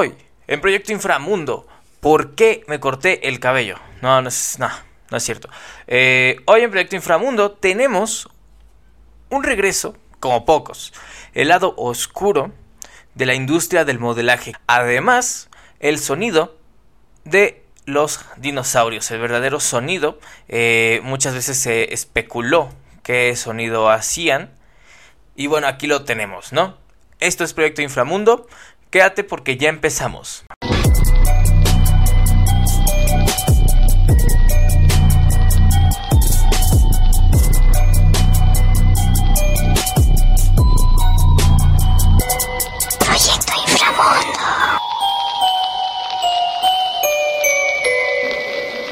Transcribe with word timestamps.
Hoy, 0.00 0.14
en 0.46 0.60
Proyecto 0.60 0.92
Inframundo, 0.92 1.66
¿por 1.98 2.36
qué 2.36 2.62
me 2.68 2.78
corté 2.78 3.26
el 3.26 3.40
cabello? 3.40 3.80
No, 4.00 4.22
no 4.22 4.28
es, 4.28 4.56
no, 4.60 4.70
es 5.10 5.24
cierto. 5.24 5.48
Eh, 5.88 6.36
hoy 6.44 6.60
en 6.60 6.70
Proyecto 6.70 6.94
Inframundo 6.94 7.50
tenemos 7.50 8.28
un 9.28 9.42
regreso, 9.42 9.96
como 10.20 10.44
pocos, 10.44 10.92
el 11.34 11.48
lado 11.48 11.74
oscuro 11.76 12.52
de 13.16 13.26
la 13.26 13.34
industria 13.34 13.84
del 13.84 13.98
modelaje. 13.98 14.54
Además, 14.68 15.50
el 15.80 15.98
sonido 15.98 16.56
de 17.24 17.64
los 17.84 18.20
dinosaurios, 18.36 19.10
el 19.10 19.18
verdadero 19.18 19.58
sonido. 19.58 20.20
Eh, 20.46 21.00
muchas 21.02 21.34
veces 21.34 21.58
se 21.58 21.92
especuló 21.92 22.68
qué 23.02 23.34
sonido 23.34 23.90
hacían. 23.90 24.54
Y 25.34 25.48
bueno, 25.48 25.66
aquí 25.66 25.88
lo 25.88 26.04
tenemos, 26.04 26.52
¿no? 26.52 26.76
Esto 27.18 27.42
es 27.42 27.52
Proyecto 27.52 27.82
Inframundo. 27.82 28.46
Quédate 28.90 29.22
porque 29.22 29.58
ya 29.58 29.68
empezamos. 29.68 30.44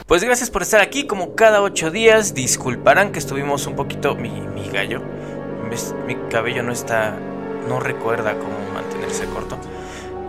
Pues 0.06 0.22
gracias 0.22 0.50
por 0.50 0.62
estar 0.62 0.82
aquí 0.82 1.06
como 1.06 1.34
cada 1.34 1.62
ocho 1.62 1.90
días. 1.90 2.34
Disculparán 2.34 3.12
que 3.12 3.18
estuvimos 3.18 3.66
un 3.66 3.76
poquito... 3.76 4.14
Mi, 4.14 4.30
mi 4.30 4.68
gallo. 4.68 5.00
Mi 6.06 6.16
cabello 6.28 6.62
no 6.62 6.72
está... 6.72 7.18
No 7.66 7.80
recuerda 7.80 8.38
cómo 8.38 8.56
mantenerse 8.74 9.24
corto. 9.26 9.58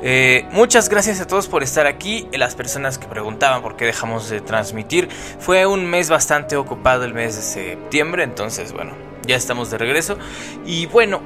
Eh, 0.10 0.46
muchas 0.54 0.88
gracias 0.88 1.20
a 1.20 1.28
todos 1.28 1.50
por 1.50 1.64
estar 1.64 1.86
aquí. 1.86 2.30
Las 2.32 2.56
personas 2.56 2.98
que 2.98 3.08
preguntaban 3.08 3.62
por 3.62 3.76
qué 3.76 3.84
dejamos 3.84 4.30
de 4.30 4.40
transmitir. 4.40 5.10
Fue 5.10 5.66
un 5.66 5.86
mes 5.86 6.10
bastante 6.10 6.56
ocupado 6.56 7.04
el 7.04 7.14
mes 7.14 7.36
de 7.36 7.42
septiembre. 7.42 8.24
Entonces, 8.24 8.72
bueno, 8.72 8.94
ya 9.26 9.36
estamos 9.36 9.70
de 9.70 9.78
regreso. 9.78 10.18
Y 10.66 10.86
bueno, 10.86 11.20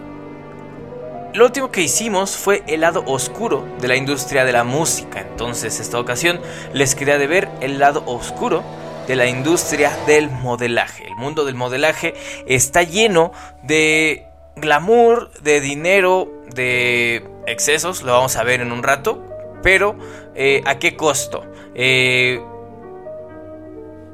lo 1.36 1.46
último 1.46 1.70
que 1.70 1.84
hicimos 1.84 2.36
fue 2.36 2.64
el 2.66 2.82
lado 2.82 3.04
oscuro 3.06 3.68
de 3.80 3.88
la 3.88 3.96
industria 3.96 4.46
de 4.46 4.52
la 4.52 4.64
música. 4.64 5.22
Entonces, 5.22 5.80
esta 5.80 6.00
ocasión 6.00 6.42
les 6.74 6.96
quería 6.96 7.20
de 7.20 7.28
ver 7.28 7.50
el 7.62 7.78
lado 7.78 8.02
oscuro 8.08 8.64
de 9.08 9.16
la 9.16 9.28
industria 9.28 9.96
del 10.08 10.32
modelaje. 10.32 11.06
El 11.06 11.18
mundo 11.18 11.46
del 11.46 11.54
modelaje 11.54 12.16
está 12.48 12.82
lleno 12.82 13.32
de 13.62 14.26
glamour, 14.56 15.32
de 15.42 15.62
dinero, 15.62 16.41
de 16.54 17.24
excesos. 17.48 18.04
Lo 18.04 18.14
vamos 18.14 18.36
a 18.38 18.44
ver 18.44 18.62
en 18.62 18.72
un 18.72 18.84
rato. 18.84 19.24
Pero, 19.64 19.96
eh, 20.34 20.62
¿a 20.66 20.80
qué 20.80 20.96
costo? 20.98 21.46
Eh, 21.76 22.42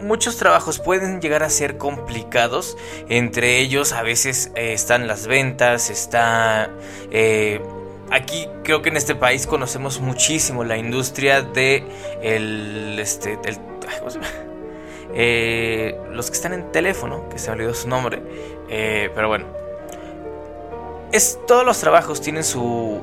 muchos 0.01 0.37
trabajos 0.37 0.79
pueden 0.79 1.21
llegar 1.21 1.41
a 1.41 1.49
ser 1.49 1.77
complicados. 1.77 2.77
Entre 3.07 3.59
ellos 3.59 3.93
a 3.93 4.01
veces 4.01 4.51
eh, 4.55 4.73
están 4.73 5.07
las 5.07 5.25
ventas, 5.27 5.89
está... 5.89 6.69
eh, 7.11 7.61
aquí 8.11 8.49
creo 8.63 8.81
que 8.81 8.89
en 8.89 8.97
este 8.97 9.15
país 9.15 9.47
conocemos 9.47 10.01
muchísimo 10.01 10.65
la 10.65 10.77
industria 10.77 11.41
de 11.41 11.85
el... 12.21 12.99
Este, 12.99 13.39
ay, 13.47 13.57
¿cómo 13.99 14.09
se 14.09 14.19
llama? 14.19 14.31
Eh, 15.13 15.97
los 16.11 16.29
que 16.29 16.35
están 16.35 16.51
en 16.51 16.71
teléfono, 16.73 17.29
que 17.29 17.39
se 17.39 17.49
me 17.49 17.55
olvidó 17.55 17.73
su 17.73 17.87
nombre. 17.87 18.21
eh, 18.69 19.09
pero 19.15 19.29
bueno. 19.29 19.66
Es, 21.11 21.39
todos 21.47 21.65
los 21.65 21.79
trabajos 21.79 22.21
tienen 22.21 22.43
su 22.43 23.01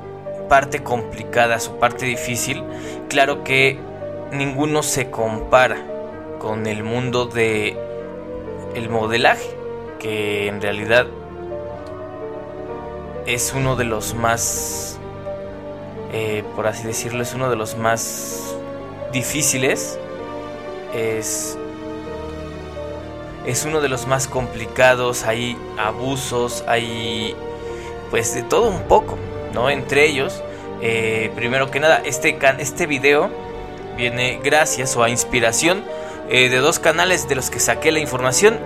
parte 0.49 0.83
complicada, 0.83 1.59
su 1.59 1.79
parte 1.79 2.07
difícil. 2.07 2.63
Claro 3.09 3.45
que 3.45 3.79
ninguno 4.33 4.83
se 4.83 5.11
compara 5.11 5.79
con 6.39 6.67
el 6.67 6.83
mundo 6.83 7.27
de 7.27 7.77
el 8.75 8.89
modelaje, 8.91 9.49
que 9.99 10.48
en 10.48 10.61
realidad 10.61 11.07
es 13.27 13.55
uno 13.55 13.77
de 13.77 13.85
los 13.85 14.14
más, 14.14 14.98
eh, 16.13 16.45
por 16.55 16.67
así 16.67 16.87
decirlo, 16.87 17.23
es 17.23 17.33
uno 17.35 17.48
de 17.48 17.57
los 17.57 17.79
más 17.79 18.55
difíciles. 19.13 19.98
Es 20.95 21.57
es 23.47 23.64
uno 23.67 23.81
de 23.81 23.89
los 23.89 24.07
más 24.07 24.27
complicados. 24.27 25.25
Hay 25.25 25.57
abusos, 25.79 26.64
hay 26.67 27.37
pues 28.14 28.33
de 28.33 28.45
todo 28.45 28.69
un 28.69 28.83
poco, 28.83 29.19
¿no? 29.55 29.70
Entre 29.70 30.07
ellos, 30.07 30.41
eh, 30.80 31.33
primero 31.35 31.73
que 31.73 31.80
nada, 31.80 32.01
este 32.05 32.39
can- 32.39 32.61
este 32.61 32.86
video 32.86 33.29
viene 33.97 34.39
gracias 34.41 34.97
o 34.97 35.02
a 35.02 35.11
inspiración 35.11 35.83
eh, 36.30 36.48
de 36.48 36.58
dos 36.58 36.79
canales 36.79 37.27
de 37.27 37.35
los 37.35 37.51
que 37.51 37.58
saqué 37.58 37.91
la 37.91 37.98
información, 37.98 38.61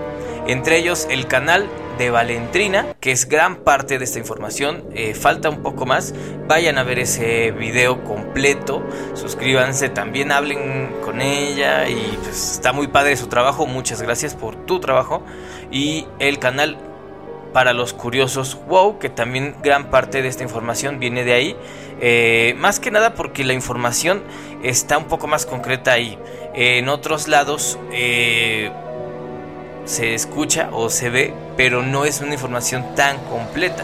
entre 0.47 0.76
ellos 0.76 1.06
el 1.10 1.26
canal 1.26 1.66
de 1.97 2.10
Valentrina, 2.10 2.94
que 3.00 3.10
es 3.10 3.26
gran 3.26 3.56
parte 3.56 3.98
de 3.98 4.04
esta 4.04 4.19
información, 4.19 4.84
eh, 4.94 5.14
falta 5.14 5.48
un 5.48 5.62
poco 5.62 5.86
más, 5.86 6.12
vayan 6.47 6.76
a 6.76 6.82
ver 6.82 6.98
ese 6.98 7.50
video 7.50 8.04
completo, 8.04 8.82
suscríbanse, 9.15 9.88
también 9.88 10.30
hablen 10.30 10.94
con 11.03 11.22
ella 11.22 11.88
y 11.88 12.19
pues 12.22 12.53
está 12.53 12.75
muy 12.75 12.88
padre 12.88 13.16
su 13.16 13.28
trabajo, 13.28 13.65
muchas 13.66 14.03
gracias 14.03 14.34
por 14.34 14.56
tu 14.66 14.78
trabajo. 14.78 15.22
Y 15.70 16.06
el 16.19 16.38
canal 16.38 16.76
para 17.58 17.72
los 17.72 17.92
curiosos 17.92 18.56
wow 18.69 19.00
que 19.00 19.08
también 19.08 19.56
gran 19.64 19.91
parte 19.91 20.22
de 20.22 20.28
esta 20.28 20.44
información 20.44 21.00
viene 21.00 21.24
de 21.24 21.32
ahí. 21.32 21.56
Eh, 22.00 22.54
más 22.56 22.78
que 22.78 22.92
nada 22.92 23.14
porque 23.14 23.42
la 23.42 23.52
información 23.52 24.22
está 24.62 24.96
un 24.96 25.06
poco 25.06 25.26
más 25.26 25.44
concreta 25.44 25.91
ahí. 25.91 26.16
En 26.54 26.88
otros 26.88 27.26
lados 27.26 27.76
eh, 27.91 28.70
se 29.86 30.14
escucha 30.14 30.70
o 30.70 30.88
se 30.88 31.10
ve 31.10 31.34
pero 31.56 31.82
no 31.82 32.04
es 32.04 32.20
una 32.20 32.34
información 32.34 32.94
tan 32.94 33.18
completa. 33.24 33.82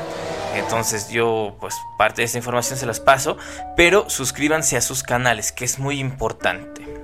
Entonces 0.55 1.09
yo 1.11 1.57
pues 1.59 1.75
parte 1.99 2.23
de 2.23 2.27
esta 2.27 2.39
información 2.39 2.79
se 2.79 2.87
las 2.87 3.01
paso 3.01 3.39
pero 3.77 4.09
suscríbanse 4.09 4.77
a 4.77 4.83
sus 4.83 5.03
canales 5.03 5.51
que 5.51 5.65
es 5.65 5.81
muy 5.81 5.99
importante 5.99 7.04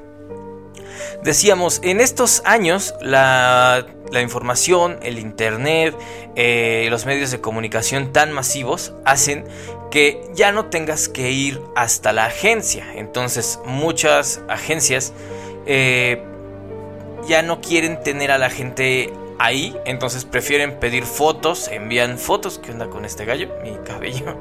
Decíamos, 1.22 1.80
en 1.82 2.00
estos 2.00 2.42
años 2.44 2.94
la, 3.00 3.86
la 4.10 4.20
información, 4.20 4.98
el 5.02 5.18
internet, 5.18 5.94
eh, 6.36 6.86
los 6.90 7.06
medios 7.06 7.30
de 7.30 7.40
comunicación 7.40 8.12
tan 8.12 8.32
masivos 8.32 8.92
hacen 9.04 9.44
que 9.90 10.22
ya 10.34 10.52
no 10.52 10.66
tengas 10.66 11.08
que 11.08 11.30
ir 11.30 11.60
hasta 11.76 12.12
la 12.12 12.26
agencia. 12.26 12.86
Entonces 12.94 13.58
muchas 13.64 14.40
agencias 14.48 15.12
eh, 15.66 16.22
ya 17.28 17.42
no 17.42 17.60
quieren 17.60 18.02
tener 18.02 18.30
a 18.30 18.38
la 18.38 18.50
gente 18.50 19.12
ahí, 19.38 19.74
entonces 19.86 20.24
prefieren 20.26 20.78
pedir 20.78 21.04
fotos, 21.04 21.68
envían 21.68 22.18
fotos, 22.18 22.58
¿qué 22.58 22.72
onda 22.72 22.88
con 22.88 23.04
este 23.04 23.24
gallo? 23.24 23.48
Mi 23.62 23.74
cabello. 23.84 24.36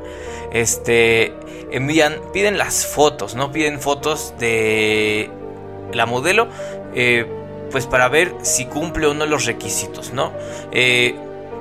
Este, 0.52 1.34
envían, 1.72 2.20
piden 2.34 2.58
las 2.58 2.86
fotos, 2.86 3.36
¿no? 3.36 3.52
Piden 3.52 3.80
fotos 3.80 4.34
de 4.40 5.30
la 5.94 6.06
modelo, 6.06 6.48
eh, 6.94 7.26
pues 7.72 7.86
para 7.86 8.10
ver 8.10 8.34
si 8.42 8.66
cumple 8.66 9.08
o 9.08 9.14
no 9.14 9.26
los 9.26 9.46
requisitos, 9.46 10.14
¿no? 10.14 10.32
Eh, 10.72 11.16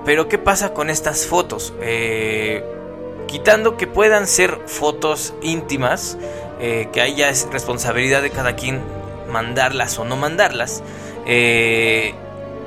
pero 0.05 0.29
¿qué 0.29 0.39
pasa 0.39 0.73
con 0.73 0.91
estas 0.91 1.27
fotos? 1.27 1.75
Eh, 1.83 2.65
quitando 3.27 3.77
que 3.77 3.87
puedan 3.87 4.27
ser 4.27 4.59
fotos 4.67 5.35
íntimas, 5.43 6.17
que 6.59 7.01
ahí 7.01 7.15
ya 7.15 7.29
es 7.29 7.47
responsabilidad 7.53 8.21
de 8.21 8.31
cada 8.31 8.57
quien 8.57 8.81
mandarlas 9.31 9.99
o 9.99 10.05
no 10.05 10.17
mandarlas. 10.17 10.83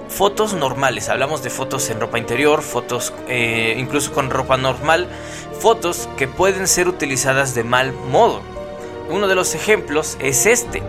fotos 0.08 0.54
normales, 0.54 1.10
hablamos 1.10 1.42
de 1.42 1.50
fotos 1.50 1.90
en 1.90 2.00
ropa 2.00 2.20
interior, 2.20 2.62
fotos 2.62 3.12
incluso 3.76 4.14
con 4.14 4.30
ropa 4.30 4.56
normal, 4.56 5.08
fotos 5.60 6.08
que 6.16 6.28
pueden 6.28 6.68
ser 6.68 6.88
utilizadas 6.88 7.56
de 7.56 7.64
mal 7.64 7.92
modo. 7.92 8.42
Uno 9.10 9.28
de 9.28 9.36
los 9.36 9.56
ejemplos 9.56 10.16
es 10.22 10.46
este. 10.46 10.82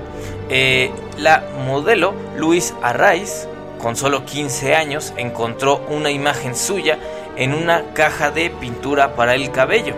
Eh, 0.54 0.90
la 1.16 1.42
modelo 1.64 2.12
Luis 2.36 2.74
Arraiz, 2.82 3.48
con 3.80 3.96
solo 3.96 4.26
15 4.26 4.74
años, 4.74 5.14
encontró 5.16 5.78
una 5.88 6.10
imagen 6.10 6.54
suya 6.54 6.98
en 7.36 7.54
una 7.54 7.94
caja 7.94 8.30
de 8.30 8.50
pintura 8.50 9.16
para 9.16 9.34
el 9.34 9.50
cabello. 9.50 9.94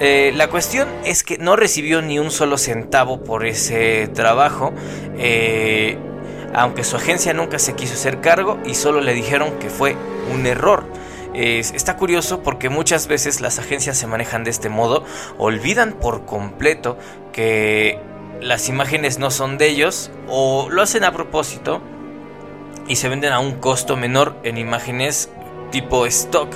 Eh, 0.00 0.32
la 0.34 0.48
cuestión 0.48 0.88
es 1.04 1.22
que 1.22 1.36
no 1.36 1.54
recibió 1.54 2.00
ni 2.00 2.18
un 2.18 2.30
solo 2.30 2.56
centavo 2.56 3.22
por 3.22 3.44
ese 3.44 4.08
trabajo, 4.08 4.72
eh, 5.18 5.98
aunque 6.54 6.82
su 6.82 6.96
agencia 6.96 7.34
nunca 7.34 7.58
se 7.58 7.74
quiso 7.74 7.92
hacer 7.92 8.22
cargo 8.22 8.58
y 8.64 8.74
solo 8.74 9.02
le 9.02 9.12
dijeron 9.12 9.58
que 9.58 9.68
fue 9.68 9.96
un 10.32 10.46
error. 10.46 10.84
Está 11.34 11.96
curioso 11.96 12.42
porque 12.42 12.68
muchas 12.68 13.06
veces 13.06 13.40
las 13.40 13.60
agencias 13.60 13.96
se 13.96 14.08
manejan 14.08 14.42
de 14.42 14.50
este 14.50 14.70
modo, 14.70 15.04
olvidan 15.36 15.92
por 15.92 16.24
completo 16.24 16.98
que 17.32 18.00
las 18.40 18.68
imágenes 18.68 19.18
no 19.18 19.30
son 19.30 19.58
de 19.58 19.68
ellos 19.68 20.10
o 20.28 20.68
lo 20.70 20.82
hacen 20.82 21.04
a 21.04 21.12
propósito 21.12 21.80
y 22.86 22.96
se 22.96 23.08
venden 23.08 23.32
a 23.32 23.38
un 23.38 23.54
costo 23.60 23.96
menor 23.96 24.36
en 24.42 24.58
imágenes 24.58 25.30
tipo 25.70 26.06
stock, 26.06 26.48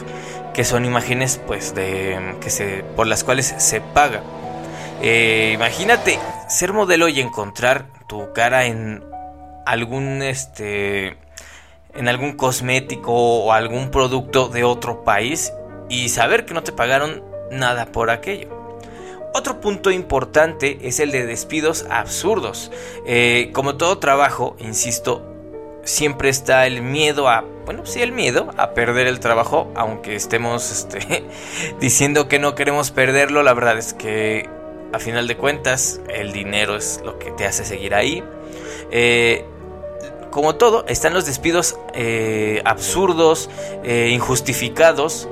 que 0.54 0.64
son 0.64 0.84
imágenes 0.84 1.40
pues 1.46 1.74
de 1.74 2.36
que 2.40 2.50
se 2.50 2.84
por 2.96 3.06
las 3.06 3.24
cuales 3.24 3.54
se 3.58 3.80
paga. 3.80 4.22
Eh, 5.02 5.52
imagínate 5.54 6.18
ser 6.48 6.72
modelo 6.72 7.08
y 7.08 7.20
encontrar 7.20 7.86
tu 8.06 8.32
cara 8.32 8.64
en 8.66 9.02
algún 9.66 10.22
este 10.22 11.16
en 11.94 12.08
algún 12.08 12.34
cosmético 12.34 13.12
o 13.12 13.52
algún 13.52 13.90
producto 13.90 14.48
de 14.48 14.64
otro 14.64 15.04
país 15.04 15.52
y 15.88 16.08
saber 16.08 16.46
que 16.46 16.54
no 16.54 16.62
te 16.62 16.72
pagaron 16.72 17.22
nada 17.50 17.86
por 17.86 18.10
aquello. 18.10 18.61
Otro 19.34 19.60
punto 19.60 19.90
importante 19.90 20.78
es 20.82 21.00
el 21.00 21.10
de 21.10 21.26
despidos 21.26 21.86
absurdos. 21.88 22.70
Eh, 23.06 23.50
como 23.52 23.76
todo 23.76 23.98
trabajo, 23.98 24.56
insisto, 24.58 25.22
siempre 25.84 26.28
está 26.28 26.66
el 26.66 26.82
miedo 26.82 27.28
a, 27.28 27.44
bueno, 27.64 27.86
sí, 27.86 28.02
el 28.02 28.12
miedo 28.12 28.50
a 28.56 28.74
perder 28.74 29.06
el 29.06 29.20
trabajo, 29.20 29.70
aunque 29.74 30.14
estemos 30.14 30.70
este, 30.70 31.24
diciendo 31.80 32.28
que 32.28 32.38
no 32.38 32.54
queremos 32.54 32.90
perderlo, 32.90 33.42
la 33.42 33.54
verdad 33.54 33.78
es 33.78 33.94
que 33.94 34.48
a 34.92 34.98
final 34.98 35.26
de 35.26 35.36
cuentas 35.36 36.00
el 36.08 36.32
dinero 36.32 36.76
es 36.76 37.00
lo 37.04 37.18
que 37.18 37.30
te 37.30 37.46
hace 37.46 37.64
seguir 37.64 37.94
ahí. 37.94 38.22
Eh, 38.90 39.44
como 40.30 40.54
todo, 40.54 40.84
están 40.86 41.12
los 41.14 41.26
despidos 41.26 41.78
eh, 41.94 42.62
absurdos, 42.64 43.50
eh, 43.84 44.10
injustificados. 44.12 45.28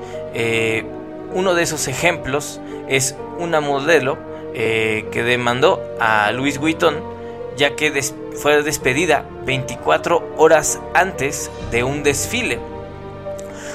uno 1.33 1.55
de 1.55 1.63
esos 1.63 1.89
ejemplos 1.89 2.61
es 2.89 3.15
una 3.41 3.61
modelo 3.61 4.19
que 4.53 5.23
demandó 5.25 5.81
a 6.01 6.31
Louis 6.33 6.59
Vuitton 6.59 7.11
ya 7.61 7.77
que 7.77 7.93
fue 8.37 8.63
despedida 8.63 9.27
24 9.45 10.35
horas 10.39 10.81
antes 10.95 11.51
de 11.71 11.85
un 11.85 12.03
desfile, 12.03 12.59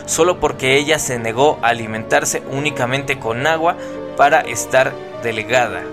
solo 0.07 0.39
porque 0.39 0.75
ella 0.77 0.97
se 0.97 1.19
negó 1.19 1.59
a 1.61 1.67
alimentarse 1.67 2.41
únicamente 2.49 3.19
con 3.19 3.45
agua 3.45 3.75
para 4.17 4.41
estar 4.41 4.91
delegada. 5.21 5.83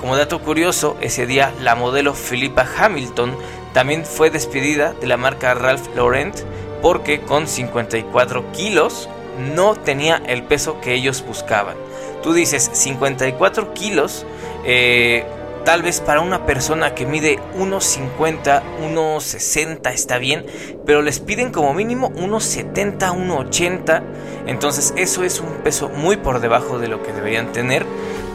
Como 0.00 0.16
dato 0.16 0.40
curioso, 0.40 0.96
ese 1.02 1.26
día 1.26 1.52
la 1.60 1.74
modelo 1.74 2.14
Philippa 2.14 2.66
Hamilton 2.78 3.36
también 3.74 4.06
fue 4.06 4.30
despedida 4.30 4.94
de 4.94 5.06
la 5.06 5.18
marca 5.18 5.52
Ralph 5.52 5.94
Lauren 5.94 6.32
porque 6.80 7.20
con 7.20 7.46
54 7.46 8.52
kilos 8.52 9.08
no 9.38 9.74
tenía 9.74 10.22
el 10.26 10.42
peso 10.42 10.80
que 10.80 10.94
ellos 10.94 11.24
buscaban. 11.26 11.76
Tú 12.22 12.32
dices 12.32 12.70
54 12.72 13.74
kilos, 13.74 14.26
eh, 14.64 15.24
Tal 15.66 15.82
vez 15.82 16.00
para 16.00 16.20
una 16.20 16.46
persona 16.46 16.94
que 16.94 17.06
mide 17.06 17.40
1,50, 17.58 18.62
1,60 18.84 19.92
está 19.92 20.18
bien, 20.18 20.46
pero 20.86 21.02
les 21.02 21.18
piden 21.18 21.50
como 21.50 21.74
mínimo 21.74 22.12
1,70, 22.12 23.12
1,80. 23.12 24.02
Entonces 24.46 24.94
eso 24.96 25.24
es 25.24 25.40
un 25.40 25.48
peso 25.64 25.88
muy 25.88 26.18
por 26.18 26.38
debajo 26.38 26.78
de 26.78 26.86
lo 26.86 27.02
que 27.02 27.12
deberían 27.12 27.50
tener. 27.50 27.84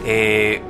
Eh, 0.06 0.62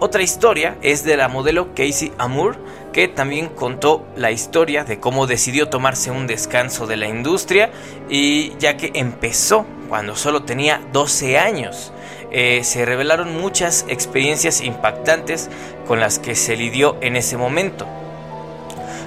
otra 0.00 0.22
historia 0.22 0.76
es 0.82 1.02
de 1.02 1.16
la 1.16 1.28
modelo 1.28 1.74
Casey 1.74 2.12
Amour, 2.18 2.58
que 2.94 3.08
también 3.08 3.48
contó 3.48 4.06
la 4.16 4.30
historia 4.30 4.84
de 4.84 5.00
cómo 5.00 5.26
decidió 5.26 5.68
tomarse 5.68 6.12
un 6.12 6.28
descanso 6.28 6.86
de 6.86 6.96
la 6.96 7.08
industria 7.08 7.70
y 8.08 8.56
ya 8.58 8.76
que 8.76 8.92
empezó 8.94 9.66
cuando 9.88 10.14
solo 10.14 10.44
tenía 10.44 10.80
12 10.92 11.36
años. 11.36 11.92
Eh, 12.30 12.62
se 12.62 12.84
revelaron 12.84 13.36
muchas 13.36 13.84
experiencias 13.88 14.60
impactantes 14.60 15.50
con 15.88 15.98
las 15.98 16.20
que 16.20 16.36
se 16.36 16.56
lidió 16.56 16.96
en 17.00 17.16
ese 17.16 17.36
momento. 17.36 17.84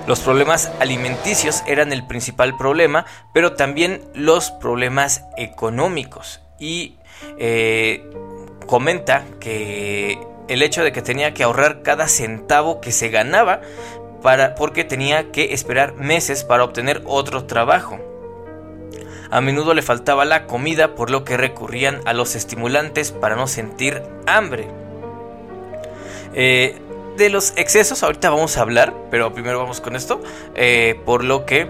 Los 0.05 0.19
problemas 0.19 0.69
alimenticios 0.81 1.63
eran 1.65 1.93
el 1.93 2.05
principal 2.05 2.57
problema, 2.57 3.05
pero 3.33 3.53
también 3.53 4.01
los 4.13 4.51
problemas 4.51 5.23
económicos. 5.37 6.41
Y 6.59 6.95
eh, 7.39 8.03
comenta 8.65 9.23
que 9.39 10.19
el 10.47 10.61
hecho 10.61 10.83
de 10.83 10.91
que 10.91 11.01
tenía 11.01 11.33
que 11.33 11.43
ahorrar 11.43 11.81
cada 11.81 12.07
centavo 12.07 12.81
que 12.81 12.91
se 12.91 13.09
ganaba 13.09 13.61
para, 14.21 14.55
porque 14.55 14.83
tenía 14.83 15.31
que 15.31 15.53
esperar 15.53 15.95
meses 15.95 16.43
para 16.43 16.63
obtener 16.63 17.01
otro 17.05 17.45
trabajo. 17.45 17.99
A 19.29 19.41
menudo 19.41 19.73
le 19.73 19.81
faltaba 19.81 20.25
la 20.25 20.47
comida 20.47 20.95
por 20.95 21.09
lo 21.09 21.23
que 21.23 21.37
recurrían 21.37 21.99
a 22.05 22.13
los 22.13 22.35
estimulantes 22.35 23.11
para 23.11 23.35
no 23.35 23.47
sentir 23.47 24.01
hambre. 24.25 24.67
Eh, 26.33 26.75
de 27.17 27.29
los 27.29 27.53
excesos 27.57 28.03
ahorita 28.03 28.29
vamos 28.29 28.57
a 28.57 28.61
hablar, 28.61 28.93
pero 29.11 29.33
primero 29.33 29.59
vamos 29.59 29.81
con 29.81 29.95
esto. 29.95 30.21
Eh, 30.55 30.99
por 31.05 31.23
lo 31.23 31.45
que, 31.45 31.67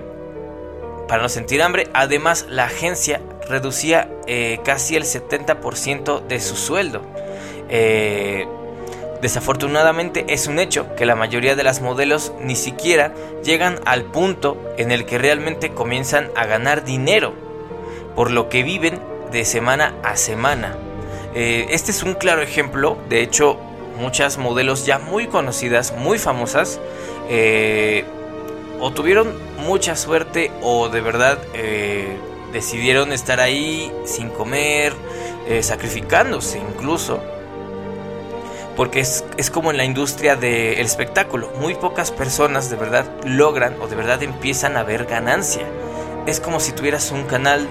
para 1.07 1.23
no 1.23 1.29
sentir 1.29 1.63
hambre, 1.63 1.87
además 1.93 2.45
la 2.49 2.65
agencia 2.65 3.21
reducía 3.47 4.09
eh, 4.27 4.59
casi 4.63 4.95
el 4.95 5.03
70% 5.03 6.27
de 6.27 6.39
su 6.39 6.55
sueldo. 6.55 7.01
Desafortunadamente 9.21 10.25
es 10.29 10.47
un 10.47 10.59
hecho 10.59 10.95
que 10.95 11.07
la 11.07 11.15
mayoría 11.15 11.55
de 11.55 11.63
las 11.63 11.81
modelos 11.81 12.33
ni 12.39 12.55
siquiera 12.55 13.13
llegan 13.43 13.79
al 13.85 14.03
punto 14.03 14.61
en 14.77 14.91
el 14.91 15.05
que 15.05 15.17
realmente 15.17 15.71
comienzan 15.71 16.29
a 16.35 16.45
ganar 16.45 16.83
dinero 16.83 17.33
por 18.15 18.29
lo 18.29 18.47
que 18.49 18.61
viven 18.61 18.99
de 19.31 19.43
semana 19.43 19.95
a 20.03 20.17
semana. 20.17 20.75
Eh, 21.33 21.67
este 21.71 21.91
es 21.91 22.03
un 22.03 22.13
claro 22.13 22.41
ejemplo, 22.41 22.97
de 23.09 23.21
hecho 23.21 23.57
muchas 23.99 24.37
modelos 24.37 24.85
ya 24.85 24.99
muy 24.99 25.27
conocidas, 25.27 25.93
muy 25.97 26.19
famosas, 26.19 26.79
eh, 27.29 28.05
o 28.79 28.91
tuvieron 28.91 29.33
mucha 29.57 29.95
suerte 29.95 30.51
o 30.61 30.89
de 30.89 31.01
verdad 31.01 31.39
eh, 31.55 32.17
decidieron 32.53 33.11
estar 33.11 33.39
ahí 33.39 33.91
sin 34.05 34.29
comer, 34.29 34.93
sacrificándose 35.61 36.59
incluso. 36.59 37.21
Porque 38.77 39.01
es, 39.01 39.25
es, 39.35 39.49
como 39.49 39.71
en 39.71 39.77
la 39.77 39.83
industria 39.83 40.35
del 40.37 40.85
espectáculo. 40.85 41.51
Muy 41.59 41.73
pocas 41.75 42.11
personas 42.11 42.69
de 42.69 42.77
verdad 42.77 43.05
logran 43.25 43.75
o 43.81 43.87
de 43.87 43.95
verdad 43.95 44.23
empiezan 44.23 44.77
a 44.77 44.83
ver 44.83 45.05
ganancia. 45.05 45.63
Es 46.27 46.39
como 46.39 46.59
si 46.59 46.71
tuvieras 46.71 47.11
un 47.11 47.23
canal 47.23 47.67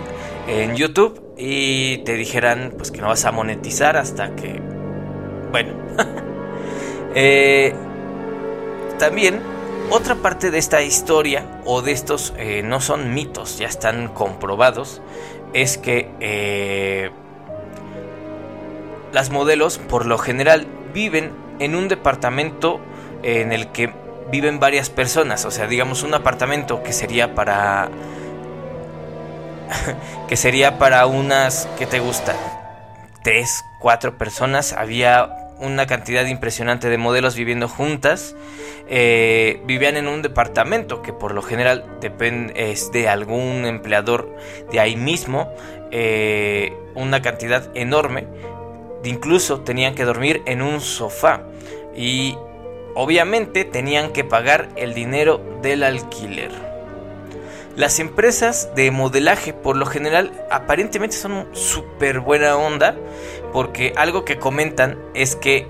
en 0.46 0.76
YouTube 0.76 1.20
y 1.36 1.98
te 1.98 2.14
dijeran 2.14 2.72
pues 2.76 2.90
que 2.90 3.00
no 3.00 3.08
vas 3.08 3.24
a 3.24 3.32
monetizar 3.32 3.96
hasta 3.96 4.34
que 4.36 4.60
bueno 5.50 5.74
eh, 7.14 7.74
también 8.98 9.40
otra 9.90 10.16
parte 10.16 10.50
de 10.50 10.58
esta 10.58 10.82
historia 10.82 11.60
o 11.64 11.82
de 11.82 11.92
estos 11.92 12.32
eh, 12.38 12.62
no 12.64 12.80
son 12.80 13.12
mitos 13.12 13.58
ya 13.58 13.66
están 13.66 14.08
comprobados 14.08 15.02
es 15.52 15.78
que 15.78 16.10
eh, 16.20 17.10
las 19.12 19.30
modelos 19.30 19.78
por 19.78 20.06
lo 20.06 20.18
general 20.18 20.66
viven 20.96 21.30
en 21.58 21.74
un 21.74 21.88
departamento 21.88 22.80
en 23.22 23.52
el 23.52 23.68
que 23.68 23.92
viven 24.30 24.58
varias 24.58 24.88
personas 24.88 25.44
o 25.44 25.50
sea 25.50 25.66
digamos 25.66 26.02
un 26.02 26.14
apartamento 26.14 26.82
que 26.82 26.94
sería 26.94 27.34
para 27.34 27.90
que 30.28 30.36
sería 30.36 30.78
para 30.78 31.06
unas, 31.06 31.68
que 31.78 31.86
te 31.86 32.00
gusta? 32.00 32.34
Tres, 33.22 33.64
cuatro 33.80 34.18
personas. 34.18 34.72
Había 34.72 35.30
una 35.58 35.86
cantidad 35.86 36.24
impresionante 36.26 36.88
de 36.88 36.98
modelos 36.98 37.34
viviendo 37.34 37.68
juntas. 37.68 38.34
Eh, 38.88 39.60
vivían 39.64 39.96
en 39.96 40.06
un 40.06 40.22
departamento 40.22 41.02
que 41.02 41.12
por 41.12 41.34
lo 41.34 41.42
general 41.42 41.84
depende 42.00 42.70
es 42.70 42.92
de 42.92 43.08
algún 43.08 43.64
empleador 43.66 44.34
de 44.70 44.80
ahí 44.80 44.96
mismo. 44.96 45.52
Eh, 45.90 46.72
una 46.94 47.22
cantidad 47.22 47.70
enorme. 47.74 48.26
Incluso 49.06 49.60
tenían 49.60 49.94
que 49.94 50.04
dormir 50.04 50.42
en 50.46 50.62
un 50.62 50.80
sofá. 50.80 51.42
Y 51.94 52.36
obviamente 52.94 53.64
tenían 53.64 54.12
que 54.12 54.24
pagar 54.24 54.68
el 54.76 54.94
dinero 54.94 55.40
del 55.62 55.82
alquiler. 55.82 56.50
Las 57.76 58.00
empresas 58.00 58.70
de 58.74 58.90
modelaje 58.90 59.52
por 59.52 59.76
lo 59.76 59.84
general 59.84 60.32
aparentemente 60.50 61.14
son 61.14 61.46
súper 61.52 62.20
buena 62.20 62.56
onda 62.56 62.96
porque 63.52 63.92
algo 63.96 64.24
que 64.24 64.38
comentan 64.38 64.98
es 65.12 65.36
que 65.36 65.66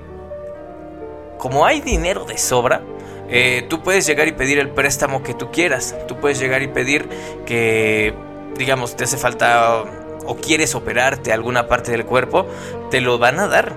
como 1.37 1.67
hay 1.67 1.81
dinero 1.81 2.25
de 2.25 2.39
sobra, 2.39 2.81
eh, 3.29 3.67
tú 3.69 3.83
puedes 3.83 4.07
llegar 4.07 4.29
y 4.29 4.33
pedir 4.33 4.59
el 4.59 4.71
préstamo 4.71 5.23
que 5.23 5.35
tú 5.35 5.51
quieras. 5.51 5.97
Tú 6.07 6.17
puedes 6.17 6.39
llegar 6.39 6.63
y 6.63 6.69
pedir 6.69 7.09
que, 7.45 8.15
digamos, 8.57 8.97
te 8.97 9.05
hace 9.05 9.17
falta 9.17 9.85
o 10.27 10.37
quieres 10.37 10.75
operarte 10.75 11.33
alguna 11.33 11.69
parte 11.69 11.91
del 11.93 12.05
cuerpo, 12.05 12.47
te 12.91 13.01
lo 13.01 13.19
van 13.19 13.39
a 13.39 13.49
dar, 13.49 13.77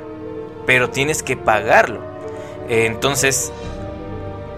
pero 0.66 0.90
tienes 0.90 1.24
que 1.24 1.38
pagarlo. 1.38 2.02
entonces, 2.68 3.52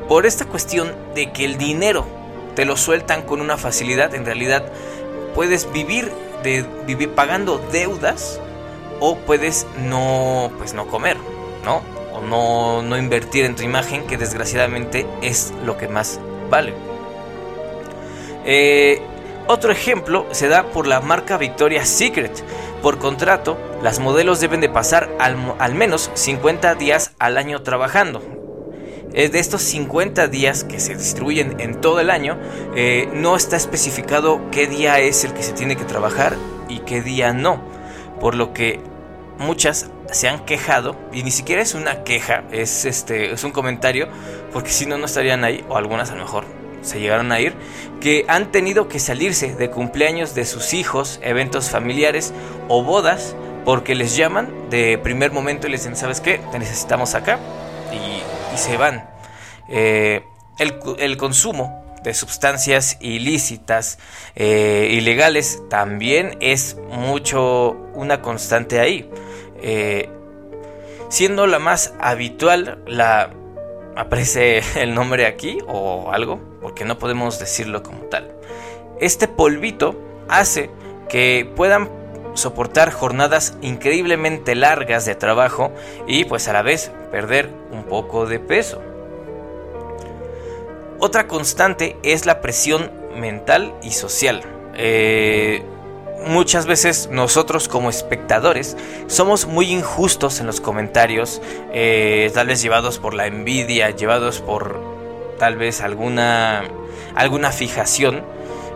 por 0.08 0.26
esta 0.26 0.46
cuestión 0.46 0.92
de 1.16 1.32
que 1.32 1.46
el 1.46 1.58
dinero 1.58 2.06
te 2.56 2.66
lo 2.66 2.76
sueltan 2.76 3.22
con 3.22 3.40
una 3.40 3.58
facilidad, 3.58 4.14
en 4.14 4.26
realidad 4.26 4.66
puedes 5.34 5.72
vivir 5.72 6.12
de 6.44 6.66
vivir 6.86 7.12
pagando 7.12 7.62
deudas 7.72 8.40
o 9.00 9.16
puedes 9.16 9.68
no 9.78 10.52
pues 10.58 10.74
no 10.74 10.88
comer, 10.88 11.18
¿no? 11.64 11.82
O 12.14 12.22
no, 12.22 12.82
no 12.82 12.98
invertir 12.98 13.46
en 13.46 13.56
tu 13.56 13.64
imagen, 13.64 14.06
que 14.06 14.18
desgraciadamente 14.18 15.06
es 15.22 15.54
lo 15.66 15.78
que 15.78 15.88
más 15.88 16.20
vale. 16.50 16.74
Eh, 18.46 19.02
Otro 19.52 19.74
ejemplo 19.74 20.26
se 20.32 20.48
da 20.48 20.72
por 20.72 20.88
la 20.88 21.02
marca 21.02 21.36
Victoria's 21.36 21.90
Secret. 21.90 22.32
Por 22.82 23.00
contrato, 23.00 23.58
las 23.84 24.00
modelos 24.00 24.40
deben 24.40 24.62
de 24.62 24.70
pasar 24.70 25.10
al, 25.20 25.76
menos 25.76 26.10
50 26.14 26.74
días 26.76 27.12
al 27.20 27.38
año 27.38 27.62
trabajando. 27.62 28.22
De 29.12 29.40
estos 29.40 29.62
50 29.64 30.30
días 30.30 30.64
que 30.64 30.80
se 30.80 30.96
distribuyen 30.96 31.60
en 31.60 31.82
todo 31.82 32.00
el 32.00 32.12
año, 32.12 32.38
eh, 32.78 33.10
no 33.14 33.36
está 33.36 33.58
especificado 33.58 34.40
qué 34.52 34.68
día 34.68 35.00
es 35.00 35.26
el 35.26 35.34
que 35.34 35.44
se 35.44 35.52
tiene 35.52 35.76
que 35.76 35.84
trabajar 35.84 36.38
y 36.70 36.80
qué 36.80 37.02
día 37.02 37.34
no. 37.34 37.62
Por 38.22 38.36
lo 38.36 38.54
que 38.54 38.80
muchas 39.38 39.90
se 40.14 40.30
han 40.30 40.46
quejado, 40.46 40.96
y 41.12 41.24
ni 41.24 41.32
siquiera 41.32 41.62
es 41.62 41.76
una 41.76 42.06
queja, 42.06 42.46
es, 42.54 42.86
este, 42.86 43.34
es 43.34 43.44
un 43.44 43.52
comentario, 43.52 44.08
porque 44.54 44.70
si 44.70 44.86
no, 44.86 44.98
no 44.98 45.08
estarían 45.08 45.44
ahí, 45.44 45.66
o 45.68 45.76
algunas 45.76 46.10
a 46.10 46.16
lo 46.16 46.22
mejor 46.22 46.61
se 46.82 47.00
llegaron 47.00 47.32
a 47.32 47.40
ir, 47.40 47.54
que 48.00 48.26
han 48.28 48.52
tenido 48.52 48.88
que 48.88 49.00
salirse 49.00 49.56
de 49.56 49.70
cumpleaños 49.70 50.36
de 50.36 50.46
sus 50.46 50.74
hijos, 50.74 51.20
eventos 51.24 51.70
familiares 51.70 52.34
o 52.68 52.84
bodas, 52.84 53.36
porque 53.66 53.96
les 53.96 54.16
llaman 54.16 54.70
de 54.70 54.98
primer 54.98 55.32
momento 55.32 55.68
y 55.68 55.72
les 55.72 55.82
dicen, 55.82 55.96
¿sabes 55.96 56.22
qué? 56.22 56.40
Te 56.52 56.60
necesitamos 56.60 57.16
acá, 57.16 57.40
y, 57.94 58.58
se 58.58 58.78
van. 58.78 59.10
Eh, 59.70 60.24
el, 60.58 60.76
el 61.00 61.18
consumo 61.18 61.82
de 62.04 62.14
sustancias 62.14 62.98
ilícitas, 63.00 64.00
eh, 64.36 64.90
ilegales, 64.92 65.62
también 65.70 66.38
es 66.42 66.78
mucho 66.90 67.78
una 67.94 68.22
constante 68.22 68.80
ahí. 68.80 69.10
Eh, 69.62 70.10
siendo 71.10 71.46
la 71.48 71.60
más 71.60 71.94
habitual, 72.00 72.84
la 72.88 73.30
aparece 73.96 74.62
el 74.82 74.94
nombre 74.94 75.26
aquí 75.26 75.60
o 75.68 76.12
algo, 76.12 76.40
porque 76.62 76.86
no 76.86 76.98
podemos 76.98 77.40
decirlo 77.40 77.84
como 77.84 78.00
tal. 78.06 78.32
Este 79.00 79.28
polvito 79.28 80.00
hace 80.28 80.70
que 81.10 81.52
puedan 81.56 81.90
soportar 82.34 82.92
jornadas 82.92 83.58
increíblemente 83.62 84.56
largas 84.56 85.06
de 85.06 85.16
trabajo 85.16 85.72
y 86.08 86.26
pues 86.26 86.48
a 86.48 86.54
la 86.54 86.62
vez 86.62 86.92
perder 87.12 87.50
un 87.72 87.84
poco 87.84 88.26
de 88.26 88.40
peso. 88.40 88.82
Otra 91.00 91.28
constante 91.28 91.98
es 92.04 92.26
la 92.26 92.42
presión 92.42 92.92
mental 93.16 93.74
y 93.82 93.92
social. 93.92 94.44
Eh, 94.76 95.64
muchas 96.28 96.66
veces 96.66 97.10
nosotros 97.12 97.68
como 97.68 97.90
espectadores 97.90 98.78
somos 99.08 99.46
muy 99.46 99.72
injustos 99.72 100.40
en 100.40 100.48
los 100.48 100.62
comentarios, 100.62 101.42
eh, 101.74 102.32
tal 102.34 102.48
vez 102.48 102.62
llevados 102.62 103.00
por 103.00 103.14
la 103.14 103.28
envidia, 103.28 103.90
llevados 103.92 104.40
por 104.42 104.82
tal 105.40 105.58
vez 105.58 105.82
alguna, 105.82 106.64
alguna 107.16 107.52
fijación. 107.52 108.24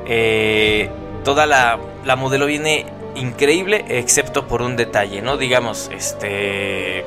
Eh, 0.07 0.89
toda 1.23 1.45
la, 1.45 1.79
la 2.03 2.15
modelo 2.15 2.45
viene 2.45 2.85
increíble 3.15 3.85
excepto 3.89 4.47
por 4.47 4.61
un 4.61 4.75
detalle, 4.75 5.21
¿no? 5.21 5.37
Digamos, 5.37 5.89
este... 5.93 7.05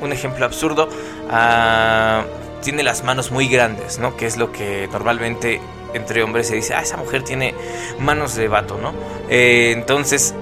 Un 0.00 0.12
ejemplo 0.12 0.44
absurdo. 0.44 0.88
Ah, 1.28 2.24
tiene 2.62 2.82
las 2.82 3.02
manos 3.02 3.30
muy 3.32 3.48
grandes, 3.48 3.98
¿no? 3.98 4.16
Que 4.16 4.26
es 4.26 4.36
lo 4.36 4.52
que 4.52 4.88
normalmente 4.92 5.60
entre 5.94 6.22
hombres 6.22 6.48
se 6.48 6.56
dice, 6.56 6.74
ah, 6.74 6.82
esa 6.82 6.96
mujer 6.96 7.22
tiene 7.22 7.54
manos 7.98 8.34
de 8.34 8.48
vato, 8.48 8.78
¿no? 8.78 8.92
Eh, 9.28 9.72
entonces, 9.74 10.34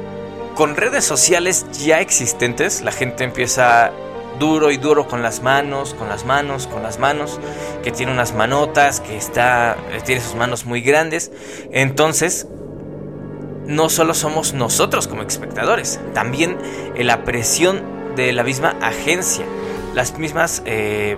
con 0.55 0.76
redes 0.76 1.05
sociales 1.05 1.67
ya 1.85 2.00
existentes, 2.00 2.83
la 2.83 2.93
gente 2.93 3.25
empieza 3.25 3.93
duro 4.38 4.71
y 4.71 4.76
duro 4.76 5.07
con 5.09 5.23
las 5.23 5.43
manos, 5.43 5.95
con 5.95 6.09
las 6.09 6.25
manos, 6.25 6.67
con 6.67 6.83
las 6.83 6.99
manos, 6.99 7.41
que 7.83 7.91
tiene 7.91 8.12
unas 8.12 8.35
manotas, 8.35 9.00
que 9.00 9.17
está, 9.17 9.76
eh, 9.93 10.00
tiene 10.05 10.21
sus 10.21 10.35
manos 10.35 10.67
muy 10.67 10.81
grandes. 10.83 11.31
Entonces, 11.73 12.47
no 13.67 13.88
solo 13.88 14.15
somos 14.15 14.53
nosotros 14.53 15.09
como 15.09 15.23
espectadores, 15.23 16.00
también 16.15 16.57
la 16.97 17.25
presión 17.25 18.15
de 18.15 18.33
la 18.33 18.45
misma 18.45 18.76
agencia, 18.81 19.45
las 19.95 20.19
mismas 20.19 20.62
eh, 20.67 21.17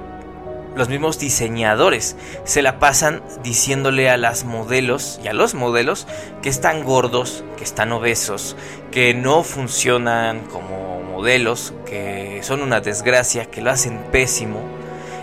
los 0.79 0.89
mismos 0.89 1.19
diseñadores 1.19 2.17
se 2.45 2.63
la 2.63 2.79
pasan 2.79 3.23
diciéndole 3.43 4.09
a 4.09 4.17
las 4.17 4.45
modelos 4.45 5.21
y 5.23 5.29
a 5.29 5.33
los 5.33 5.55
modelos 5.55 6.07
que 6.41 6.49
están 6.49 6.85
gordos, 6.85 7.45
que 7.57 7.65
están 7.65 7.93
obesos, 7.93 8.57
que 8.91 9.13
no 9.13 9.43
funcionan 9.43 10.47
como 10.47 11.03
modelos, 11.03 11.75
que 11.85 12.41
son 12.43 12.63
una 12.63 12.81
desgracia, 12.81 13.47
que 13.47 13.61
lo 13.61 13.71
hacen 13.71 13.99
pésimo. 14.13 14.61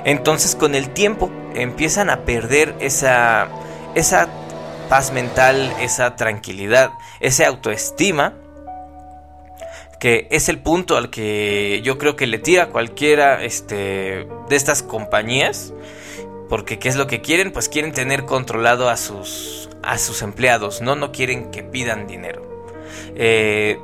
Entonces 0.04 0.56
con 0.56 0.76
el 0.76 0.90
tiempo 0.90 1.32
empiezan 1.56 2.10
a 2.10 2.26
perder 2.26 2.76
esa, 2.80 3.48
esa 3.96 4.28
paz 4.90 5.12
mental, 5.14 5.74
esa 5.80 6.16
tranquilidad, 6.16 6.92
esa 7.22 7.48
autoestima 7.48 8.34
que 10.00 10.28
es 10.32 10.50
el 10.50 10.60
punto 10.60 10.98
al 10.98 11.10
que 11.10 11.82
yo 11.84 11.98
creo 11.98 12.16
que 12.16 12.28
le 12.28 12.40
tira 12.40 12.68
cualquiera 12.68 13.44
este, 13.44 14.28
de 14.50 14.56
estas 14.56 14.84
compañías. 14.84 15.74
Porque 16.50 16.78
¿qué 16.78 16.90
es 16.90 16.96
lo 16.96 17.08
que 17.08 17.22
quieren? 17.22 17.52
Pues 17.52 17.70
quieren 17.70 17.92
tener 17.92 18.26
controlado 18.26 18.90
a 18.90 18.98
sus, 18.98 19.70
a 19.82 19.98
sus 19.98 20.22
empleados, 20.22 20.82
¿no? 20.82 20.96
No 20.96 21.12
quieren 21.12 21.50
que 21.50 21.64
pidan 21.64 22.06
dinero. 22.06 22.44
Eh, 23.16 23.80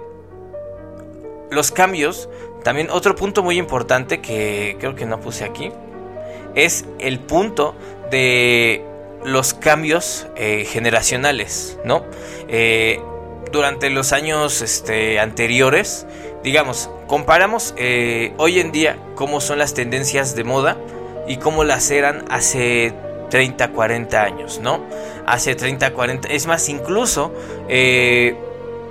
los 1.50 1.72
cambios, 1.72 2.30
también 2.64 2.90
otro 2.92 3.16
punto 3.16 3.44
muy 3.44 3.58
importante 3.58 4.22
que 4.22 4.78
creo 4.80 4.96
que 4.96 5.06
no 5.06 5.20
puse 5.20 5.44
aquí, 5.44 5.72
es 6.56 6.86
el 7.00 7.20
punto 7.20 7.76
de 8.10 8.84
los 9.24 9.54
cambios 9.54 10.28
eh, 10.36 10.66
generacionales, 10.66 11.78
¿no? 11.84 12.06
Eh, 12.48 13.00
durante 13.52 13.90
los 13.90 14.14
años 14.14 14.62
este, 14.62 15.20
anteriores, 15.20 16.06
digamos, 16.44 16.90
comparamos 17.08 17.74
eh, 17.78 18.34
hoy 18.38 18.60
en 18.60 18.72
día 18.72 18.98
cómo 19.16 19.42
son 19.42 19.60
las 19.60 19.74
tendencias 19.74 20.36
de 20.36 20.44
moda 20.44 20.78
y 21.28 21.38
cómo 21.38 21.64
las 21.64 21.92
eran 21.92 22.26
hace 22.30 22.94
30, 23.30 23.72
40 23.72 24.24
años, 24.24 24.60
¿no? 24.60 24.82
Hace 25.26 25.56
30, 25.56 25.94
40, 25.94 26.28
es 26.30 26.48
más, 26.48 26.68
incluso 26.70 27.34
eh, 27.70 28.36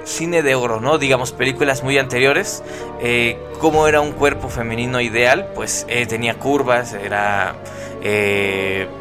cine 0.04 0.42
de 0.42 0.54
oro, 0.54 0.80
¿no? 0.80 0.98
Digamos, 0.98 1.32
películas 1.32 1.82
muy 1.82 1.98
anteriores, 1.98 2.62
eh, 3.00 3.38
cómo 3.58 3.86
era 3.88 4.00
un 4.00 4.12
cuerpo 4.12 4.48
femenino 4.48 5.00
ideal, 5.00 5.50
pues 5.54 5.86
tenía 6.08 6.34
curvas, 6.34 6.94
era... 6.94 7.56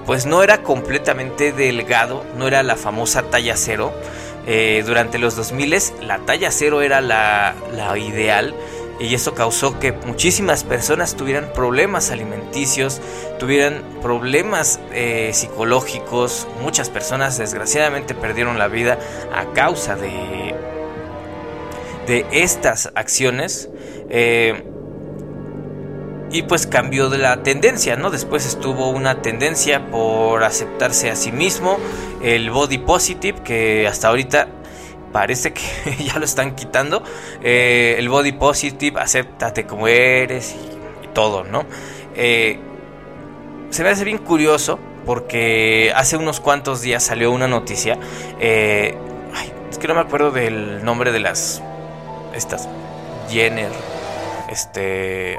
pues 0.05 0.25
no 0.25 0.43
era 0.43 0.61
completamente 0.63 1.53
delgado, 1.53 2.25
no 2.37 2.47
era 2.47 2.63
la 2.63 2.75
famosa 2.75 3.23
talla 3.23 3.55
cero, 3.55 3.93
eh, 4.51 4.83
durante 4.83 5.19
los 5.19 5.35
2000 5.35 5.77
la 6.01 6.17
talla 6.25 6.49
cero 6.49 6.81
era 6.81 7.01
la, 7.01 7.53
ideal 7.95 8.55
y 8.99 9.13
eso 9.13 9.35
causó 9.35 9.79
que 9.79 9.91
muchísimas 9.91 10.63
personas 10.63 11.15
tuvieran 11.15 11.53
problemas 11.53 12.09
alimenticios, 12.09 12.99
tuvieran 13.37 13.83
problemas 14.01 14.79
eh, 14.91 15.29
psicológicos, 15.33 16.47
muchas 16.63 16.89
personas 16.89 17.37
desgraciadamente 17.37 18.15
perdieron 18.15 18.57
la 18.57 18.67
vida 18.67 18.97
a 19.35 19.53
causa 19.53 19.95
de, 19.95 20.55
de 22.07 22.25
estas 22.31 22.91
acciones. 22.95 23.69
Eh, 24.09 24.63
y 26.31 26.43
pues 26.43 26.67
cambió 26.67 27.09
de 27.09 27.17
la 27.17 27.43
tendencia, 27.43 27.95
¿no? 27.95 28.09
Después 28.09 28.45
estuvo 28.45 28.89
una 28.89 29.21
tendencia 29.21 29.89
por 29.89 30.43
aceptarse 30.43 31.09
a 31.09 31.15
sí 31.15 31.31
mismo, 31.31 31.79
el 32.21 32.51
body 32.51 32.77
positive, 32.79 33.41
que 33.43 33.87
hasta 33.87 34.09
ahorita 34.09 34.47
parece 35.11 35.53
que 35.53 35.61
ya 36.03 36.19
lo 36.19 36.25
están 36.25 36.55
quitando. 36.55 37.03
Eh, 37.41 37.95
el 37.97 38.09
body 38.09 38.33
positive, 38.33 38.99
acéptate 38.99 39.65
como 39.65 39.87
eres 39.87 40.55
y, 40.55 41.07
todo, 41.13 41.43
¿no? 41.43 41.65
Eh, 42.15 42.59
se 43.71 43.83
me 43.83 43.89
hace 43.89 44.03
bien 44.03 44.19
curioso 44.19 44.79
porque 45.05 45.91
hace 45.95 46.17
unos 46.17 46.39
cuantos 46.39 46.81
días 46.81 47.03
salió 47.03 47.31
una 47.31 47.47
noticia. 47.47 47.97
Eh, 48.39 48.95
es 49.69 49.77
que 49.77 49.87
no 49.87 49.95
me 49.95 50.01
acuerdo 50.01 50.31
del 50.31 50.83
nombre 50.83 51.11
de 51.11 51.19
las. 51.19 51.61
Estas. 52.35 52.67
Jenner. 53.29 53.71
Este 54.49 55.37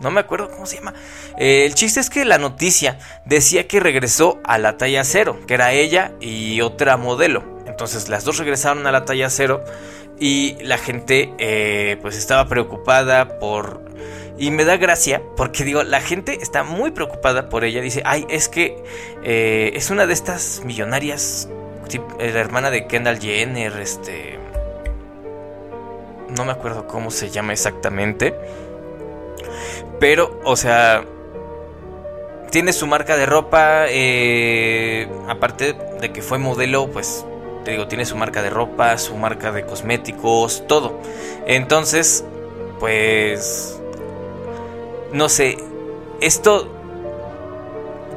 no 0.00 0.10
me 0.10 0.20
acuerdo 0.20 0.50
cómo 0.50 0.66
se 0.66 0.76
llama. 0.76 0.94
Eh, 1.38 1.66
el 1.66 1.74
chiste 1.74 2.00
es 2.00 2.08
que 2.10 2.24
la 2.24 2.38
noticia 2.38 2.98
decía 3.26 3.68
que 3.68 3.80
regresó 3.80 4.40
a 4.44 4.58
la 4.58 4.78
talla 4.78 5.04
cero, 5.04 5.38
que 5.46 5.54
era 5.54 5.72
ella 5.72 6.12
y 6.20 6.62
otra 6.62 6.96
modelo. 6.96 7.44
Entonces 7.66 8.08
las 8.08 8.24
dos 8.24 8.38
regresaron 8.38 8.86
a 8.86 8.92
la 8.92 9.04
talla 9.04 9.28
cero 9.28 9.62
y 10.18 10.56
la 10.62 10.78
gente 10.78 11.32
eh, 11.38 11.98
pues 12.00 12.16
estaba 12.16 12.48
preocupada 12.48 13.38
por... 13.38 13.88
Y 14.38 14.50
me 14.50 14.64
da 14.64 14.78
gracia 14.78 15.22
porque 15.36 15.64
digo, 15.64 15.82
la 15.82 16.00
gente 16.00 16.38
está 16.40 16.62
muy 16.62 16.92
preocupada 16.92 17.50
por 17.50 17.62
ella. 17.62 17.82
Dice, 17.82 18.00
ay, 18.06 18.26
es 18.30 18.48
que 18.48 18.82
eh, 19.22 19.72
es 19.74 19.90
una 19.90 20.06
de 20.06 20.14
estas 20.14 20.62
millonarias, 20.64 21.50
la 22.18 22.40
hermana 22.40 22.70
de 22.70 22.86
Kendall 22.86 23.20
Jenner, 23.20 23.78
este... 23.78 24.38
No 26.30 26.44
me 26.44 26.52
acuerdo 26.52 26.86
cómo 26.86 27.10
se 27.10 27.28
llama 27.28 27.52
exactamente 27.52 28.34
pero, 29.98 30.40
o 30.44 30.56
sea, 30.56 31.04
tiene 32.50 32.72
su 32.72 32.86
marca 32.86 33.16
de 33.16 33.26
ropa. 33.26 33.84
Eh, 33.88 35.08
aparte 35.28 35.74
de 36.00 36.12
que 36.12 36.22
fue 36.22 36.38
modelo, 36.38 36.88
pues 36.88 37.24
te 37.64 37.72
digo, 37.72 37.86
tiene 37.88 38.04
su 38.04 38.16
marca 38.16 38.42
de 38.42 38.50
ropa, 38.50 38.96
su 38.98 39.16
marca 39.16 39.52
de 39.52 39.64
cosméticos, 39.64 40.66
todo. 40.66 41.00
Entonces, 41.46 42.24
pues, 42.78 43.80
no 45.12 45.28
sé, 45.28 45.58
esto 46.20 46.68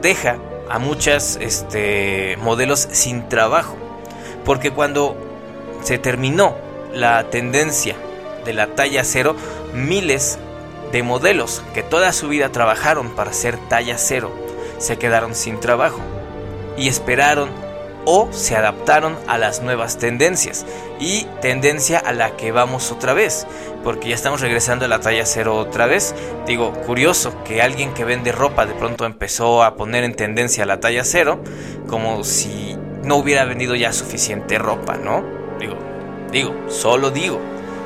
deja 0.02 0.38
a 0.70 0.80
muchas 0.80 1.38
este, 1.42 2.38
modelos 2.42 2.88
sin 2.92 3.28
trabajo. 3.30 3.76
Porque 4.46 4.72
cuando 4.72 5.16
se 5.84 5.98
terminó 5.98 6.56
la 6.94 7.30
tendencia 7.30 7.96
de 8.46 8.54
la 8.54 8.68
talla 8.68 9.04
cero, 9.04 9.36
miles 9.74 10.38
de 10.94 11.04
modelos 11.04 11.62
que 11.74 11.84
toda 11.84 12.14
su 12.14 12.30
vida 12.30 12.54
trabajaron 12.54 13.10
para 13.10 13.34
ser 13.34 13.58
talla 13.68 13.98
cero 13.98 14.32
se 14.78 14.98
quedaron 14.98 15.36
sin 15.36 15.60
trabajo 15.60 16.00
y 16.78 16.88
esperaron 16.88 17.50
o 18.06 18.28
se 18.32 18.56
adaptaron 18.56 19.18
a 19.28 19.38
las 19.38 19.62
nuevas 19.62 19.98
tendencias. 19.98 20.66
Y 21.00 21.26
tendencia 21.42 22.00
a 22.00 22.12
la 22.12 22.36
que 22.36 22.52
vamos 22.52 22.92
otra 22.92 23.14
vez 23.14 23.48
porque 23.84 24.10
ya 24.10 24.16
estamos 24.16 24.42
regresando 24.42 24.86
a 24.86 24.88
la 24.88 25.00
talla 25.00 25.26
cero 25.26 25.58
otra 25.58 25.86
vez. 25.86 26.14
Digo 26.46 26.74
curioso 26.86 27.34
que 27.44 27.62
alguien 27.62 27.94
que 27.94 28.04
vende 28.04 28.32
ropa 28.32 28.66
de 28.66 28.74
pronto 28.74 29.06
empezó 29.06 29.64
a 29.64 29.76
poner 29.76 30.04
en 30.04 30.16
tendencia 30.16 30.66
la 30.66 30.80
talla 30.80 31.04
cero 31.04 31.40
como 31.88 32.24
si 32.24 32.78
no 33.04 33.16
hubiera 33.16 33.46
vendido 33.46 33.76
ya 33.76 33.92
suficiente 33.92 34.58
ropa 34.58 34.96
no 34.96 35.24
digo 35.60 35.76
digo 36.32 36.56
solo 36.70 37.12
digo 37.12 37.38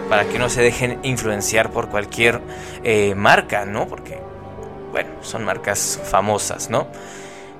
para 0.10 0.26
que 0.26 0.40
no 0.40 0.50
se 0.50 0.62
dejen 0.62 1.00
influenciar 1.04 1.72
por 1.72 1.90
cualquier 1.90 2.42
eh, 2.84 3.14
marca 3.16 3.66
no 3.66 3.88
porque 3.88 4.20
bueno 4.92 5.10
son 5.22 5.44
marcas 5.44 6.00
famosas 6.04 6.70
no 6.70 6.88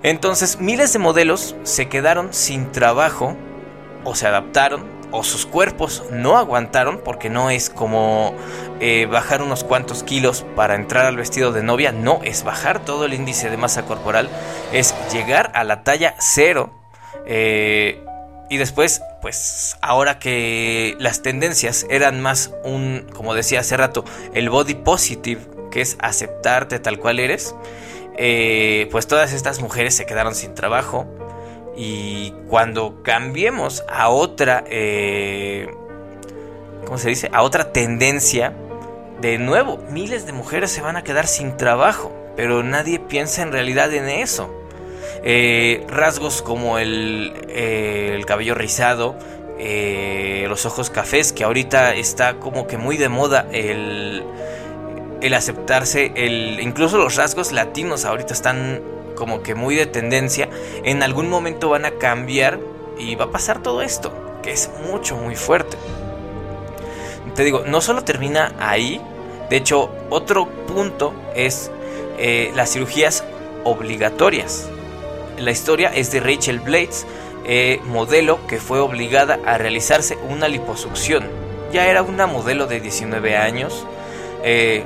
entonces 0.04 0.60
miles 0.60 0.94
de 0.94 1.00
modelos 1.00 1.56
se 1.64 1.90
quedaron 1.90 2.34
sin 2.34 2.72
trabajo 2.72 3.36
o 4.04 4.16
se 4.16 4.28
adaptaron 4.28 4.98
o 5.12 5.24
sus 5.24 5.46
cuerpos 5.46 6.04
no 6.12 6.38
aguantaron 6.38 7.02
porque 7.04 7.30
no 7.30 7.50
es 7.50 7.70
como 7.70 8.34
eh, 8.80 9.08
bajar 9.10 9.42
unos 9.42 9.64
cuantos 9.64 10.04
kilos 10.04 10.46
para 10.56 10.76
entrar 10.76 11.06
al 11.06 11.16
vestido 11.16 11.52
de 11.52 11.64
novia, 11.64 11.92
no, 11.92 12.20
es 12.24 12.44
bajar 12.44 12.84
todo 12.84 13.06
el 13.06 13.14
índice 13.14 13.50
de 13.50 13.58
masa 13.58 13.84
corporal, 13.86 14.30
es 14.74 14.94
llegar 15.12 15.52
a 15.56 15.64
la 15.64 15.84
talla 15.84 16.16
cero. 16.20 16.72
Eh, 17.26 18.04
y 18.50 18.58
después, 18.58 19.02
pues 19.28 19.76
ahora 19.82 20.20
que 20.20 20.96
las 21.00 21.22
tendencias 21.22 21.86
eran 21.90 22.22
más 22.22 22.54
un, 22.64 23.08
como 23.14 23.34
decía 23.34 23.60
hace 23.60 23.76
rato, 23.76 24.06
el 24.34 24.50
body 24.50 24.76
positive, 24.76 25.42
que 25.70 25.82
es 25.82 25.98
aceptarte 26.00 26.80
tal 26.80 26.98
cual 26.98 27.20
eres, 27.20 27.54
eh, 28.18 28.88
pues 28.90 29.06
todas 29.06 29.34
estas 29.34 29.60
mujeres 29.60 29.96
se 29.96 30.06
quedaron 30.06 30.34
sin 30.34 30.56
trabajo. 30.56 31.06
Y 31.76 32.32
cuando 32.48 33.04
cambiemos 33.04 33.84
a 33.90 34.08
otra, 34.08 34.64
eh, 34.70 35.68
¿cómo 36.86 36.98
se 36.98 37.10
dice? 37.10 37.30
A 37.34 37.42
otra 37.42 37.74
tendencia, 37.74 38.54
de 39.20 39.40
nuevo, 39.40 39.78
miles 39.90 40.26
de 40.26 40.32
mujeres 40.32 40.72
se 40.72 40.80
van 40.80 40.96
a 40.96 41.04
quedar 41.04 41.28
sin 41.28 41.58
trabajo, 41.58 42.16
pero 42.38 42.64
nadie 42.64 42.98
piensa 42.98 43.42
en 43.42 43.52
realidad 43.52 43.94
en 43.94 44.08
eso. 44.08 44.50
Eh, 45.24 45.86
rasgos 45.90 46.42
como 46.42 46.78
el, 46.78 47.34
el 47.50 48.26
cabello 48.26 48.56
rizado, 48.56 49.16
los 49.58 50.66
ojos 50.66 50.90
cafés, 50.90 51.34
que 51.34 51.44
ahorita 51.44 51.96
está 51.96 52.36
como 52.36 52.68
que 52.68 52.78
muy 52.78 52.98
de 52.98 53.10
moda 53.10 53.48
el 53.52 54.24
el 55.22 55.34
aceptarse, 55.34 56.12
el, 56.16 56.60
incluso 56.62 56.98
los 56.98 57.16
rasgos 57.16 57.52
latinos 57.52 58.06
ahorita 58.06 58.34
están 58.34 58.82
como 59.16 59.42
que 59.42 59.56
muy 59.56 59.76
de 59.76 59.88
tendencia, 59.88 60.50
en 60.84 61.02
algún 61.02 61.30
momento 61.30 61.70
van 61.70 61.86
a 61.86 61.92
cambiar 61.92 62.60
y 63.00 63.16
va 63.16 63.26
a 63.26 63.32
pasar 63.32 63.62
todo 63.62 63.82
esto, 63.82 64.14
que 64.44 64.52
es 64.52 64.70
mucho, 64.90 65.16
muy 65.18 65.36
fuerte. 65.36 65.78
Te 67.36 67.44
digo, 67.44 67.64
no 67.66 67.82
solo 67.82 68.04
termina 68.04 68.54
ahí, 68.60 69.02
de 69.50 69.58
hecho, 69.58 69.90
otro 70.10 70.48
punto 70.68 71.14
es 71.36 71.72
eh, 72.18 72.52
las 72.56 72.74
cirugías 72.74 73.24
obligatorias. 73.64 74.70
La 75.38 75.52
historia 75.52 75.90
es 75.94 76.12
de 76.12 76.20
Rachel 76.20 76.60
Blades, 76.60 77.06
eh, 77.46 77.80
modelo 77.86 78.46
que 78.48 78.58
fue 78.60 78.80
obligada 78.80 79.40
a 79.46 79.58
realizarse 79.58 80.18
una 80.30 80.48
liposucción. 80.48 81.26
Ya 81.72 81.88
era 81.88 82.02
una 82.02 82.28
modelo 82.28 82.66
de 82.66 82.80
19 82.80 83.38
años, 83.38 83.86
eh, 84.44 84.84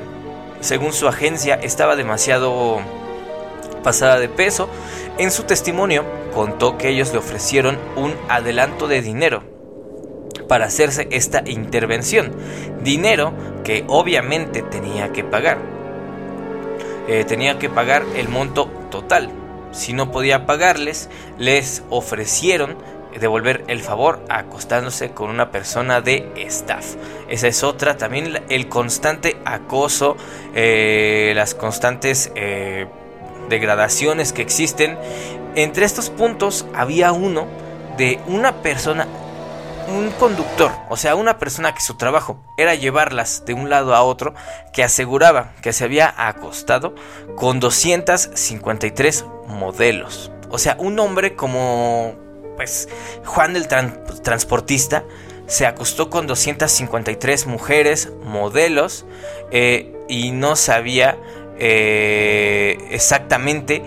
según 0.62 0.94
su 0.94 1.08
agencia, 1.08 1.56
estaba 1.56 1.96
demasiado 1.96 2.80
pasada 3.84 4.20
de 4.20 4.30
peso. 4.30 4.70
En 5.18 5.32
su 5.32 5.44
testimonio 5.44 6.06
contó 6.34 6.78
que 6.78 6.90
ellos 6.90 7.12
le 7.12 7.18
ofrecieron 7.18 7.80
un 7.96 8.14
adelanto 8.30 8.88
de 8.88 9.02
dinero 9.02 9.44
para 10.48 10.66
hacerse 10.66 11.08
esta 11.12 11.44
intervención. 11.46 12.32
Dinero 12.84 13.34
que 13.64 13.86
obviamente 13.88 14.62
tenía 14.62 15.12
que 15.12 15.24
pagar. 15.24 15.58
Eh, 17.08 17.26
tenía 17.28 17.58
que 17.58 17.70
pagar 17.70 18.04
el 18.16 18.30
monto 18.30 18.68
total. 18.92 19.41
Si 19.72 19.94
no 19.94 20.12
podía 20.12 20.46
pagarles, 20.46 21.10
les 21.38 21.84
ofrecieron 21.90 22.78
devolver 23.20 23.64
el 23.68 23.82
favor 23.82 24.24
acostándose 24.30 25.12
con 25.12 25.30
una 25.30 25.52
persona 25.52 26.02
de 26.02 26.32
staff. 26.48 26.96
Esa 27.28 27.48
es 27.48 27.64
otra, 27.64 27.98
también 27.98 28.44
el 28.50 28.70
constante 28.70 29.38
acoso, 29.46 30.16
eh, 30.54 31.34
las 31.36 31.54
constantes 31.54 32.32
eh, 32.36 32.88
degradaciones 33.50 34.34
que 34.34 34.42
existen. 34.42 34.98
Entre 35.56 35.86
estos 35.86 36.10
puntos 36.10 36.66
había 36.74 37.12
uno 37.12 37.48
de 37.98 38.20
una 38.28 38.62
persona, 38.62 39.08
un 39.92 40.12
conductor, 40.12 40.72
o 40.90 40.98
sea, 40.98 41.16
una 41.16 41.38
persona 41.38 41.74
que 41.74 41.82
su 41.82 41.96
trabajo 41.96 42.44
era 42.58 42.76
llevarlas 42.76 43.44
de 43.46 43.54
un 43.54 43.70
lado 43.70 43.96
a 43.96 44.04
otro, 44.04 44.34
que 44.74 44.84
aseguraba 44.84 45.54
que 45.62 45.74
se 45.74 45.84
había 45.84 46.14
acostado 46.18 46.96
con 47.36 47.60
253 47.60 49.26
modelos. 49.48 50.32
O 50.50 50.58
sea, 50.58 50.76
un 50.80 51.00
hombre 51.00 51.36
como 51.36 52.16
pues 52.56 52.90
Juan 53.26 53.56
el 53.56 53.68
transportista 53.68 55.04
se 55.48 55.66
acostó 55.66 56.10
con 56.10 56.28
253 56.28 57.46
mujeres, 57.48 58.12
modelos, 58.24 59.06
eh, 59.52 59.94
y 60.08 60.32
no 60.32 60.56
sabía 60.56 61.18
eh, 61.58 62.78
exactamente 62.92 63.82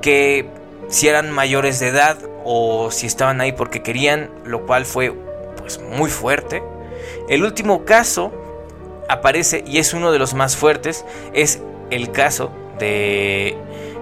que 0.00 0.48
si 0.88 1.08
eran 1.08 1.30
mayores 1.30 1.80
de 1.80 1.88
edad 1.88 2.16
o 2.44 2.90
si 2.90 3.06
estaban 3.06 3.40
ahí 3.40 3.52
porque 3.52 3.82
querían, 3.82 4.30
lo 4.44 4.66
cual 4.66 4.86
fue 4.86 5.12
pues 5.56 5.80
muy 5.80 6.10
fuerte. 6.10 6.62
El 7.28 7.44
último 7.44 7.84
caso 7.84 8.32
aparece 9.08 9.64
y 9.66 9.78
es 9.78 9.94
uno 9.94 10.12
de 10.12 10.18
los 10.18 10.34
más 10.34 10.56
fuertes, 10.56 11.04
es 11.32 11.60
el 11.90 12.10
caso 12.12 12.50
de 12.78 13.56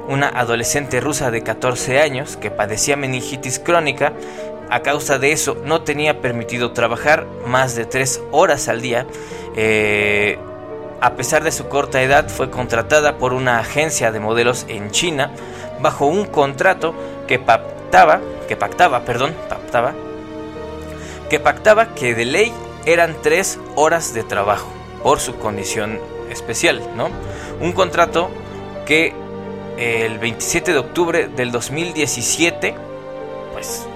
una 0.08 0.28
adolescente 0.28 1.00
rusa 1.00 1.30
de 1.30 1.42
14 1.42 2.00
años 2.00 2.36
que 2.36 2.50
padecía 2.50 2.96
meningitis 2.96 3.58
crónica. 3.58 4.12
A 4.70 4.80
causa 4.82 5.18
de 5.18 5.32
eso 5.32 5.56
no 5.64 5.82
tenía 5.82 6.20
permitido 6.20 6.72
trabajar 6.72 7.26
más 7.46 7.74
de 7.74 7.86
3 7.86 8.22
horas 8.32 8.68
al 8.68 8.82
día. 8.82 9.06
Eh, 9.56 10.38
a 11.00 11.14
pesar 11.14 11.44
de 11.44 11.52
su 11.52 11.68
corta 11.68 12.02
edad 12.02 12.28
fue 12.28 12.50
contratada 12.50 13.18
por 13.18 13.32
una 13.32 13.60
agencia 13.60 14.10
de 14.10 14.20
modelos 14.20 14.66
en 14.68 14.90
China 14.90 15.30
bajo 15.80 16.06
un 16.06 16.26
contrato 16.26 16.94
que 17.26 17.38
que 18.46 18.56
pactaba, 18.56 19.04
perdón, 19.04 19.34
pactaba, 19.48 19.94
que 21.30 21.40
pactaba 21.40 21.94
que 21.94 22.14
de 22.14 22.24
ley 22.24 22.52
eran 22.86 23.16
3 23.22 23.58
horas 23.74 24.14
de 24.14 24.22
trabajo 24.22 24.68
por 25.02 25.20
su 25.20 25.36
condición 25.36 25.98
especial, 26.30 26.82
¿no? 26.96 27.08
Un 27.60 27.72
contrato 27.72 28.30
que 28.86 29.12
el 29.78 30.18
27 30.18 30.72
de 30.72 30.78
octubre 30.78 31.28
del 31.28 31.52
2017, 31.52 32.74
pues 33.52 33.86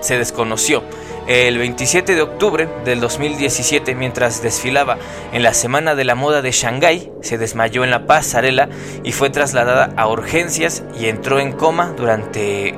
se 0.00 0.18
desconoció. 0.18 0.82
El 1.28 1.56
27 1.58 2.16
de 2.16 2.22
octubre 2.22 2.68
del 2.84 3.00
2017, 3.00 3.94
mientras 3.94 4.42
desfilaba 4.42 4.98
en 5.32 5.44
la 5.44 5.54
Semana 5.54 5.94
de 5.94 6.04
la 6.04 6.16
Moda 6.16 6.42
de 6.42 6.50
Shanghái, 6.50 7.12
se 7.20 7.38
desmayó 7.38 7.84
en 7.84 7.92
la 7.92 8.06
pasarela 8.06 8.68
y 9.04 9.12
fue 9.12 9.30
trasladada 9.30 9.92
a 9.96 10.08
urgencias 10.08 10.82
y 10.98 11.06
entró 11.06 11.38
en 11.38 11.52
coma 11.52 11.94
durante 11.96 12.74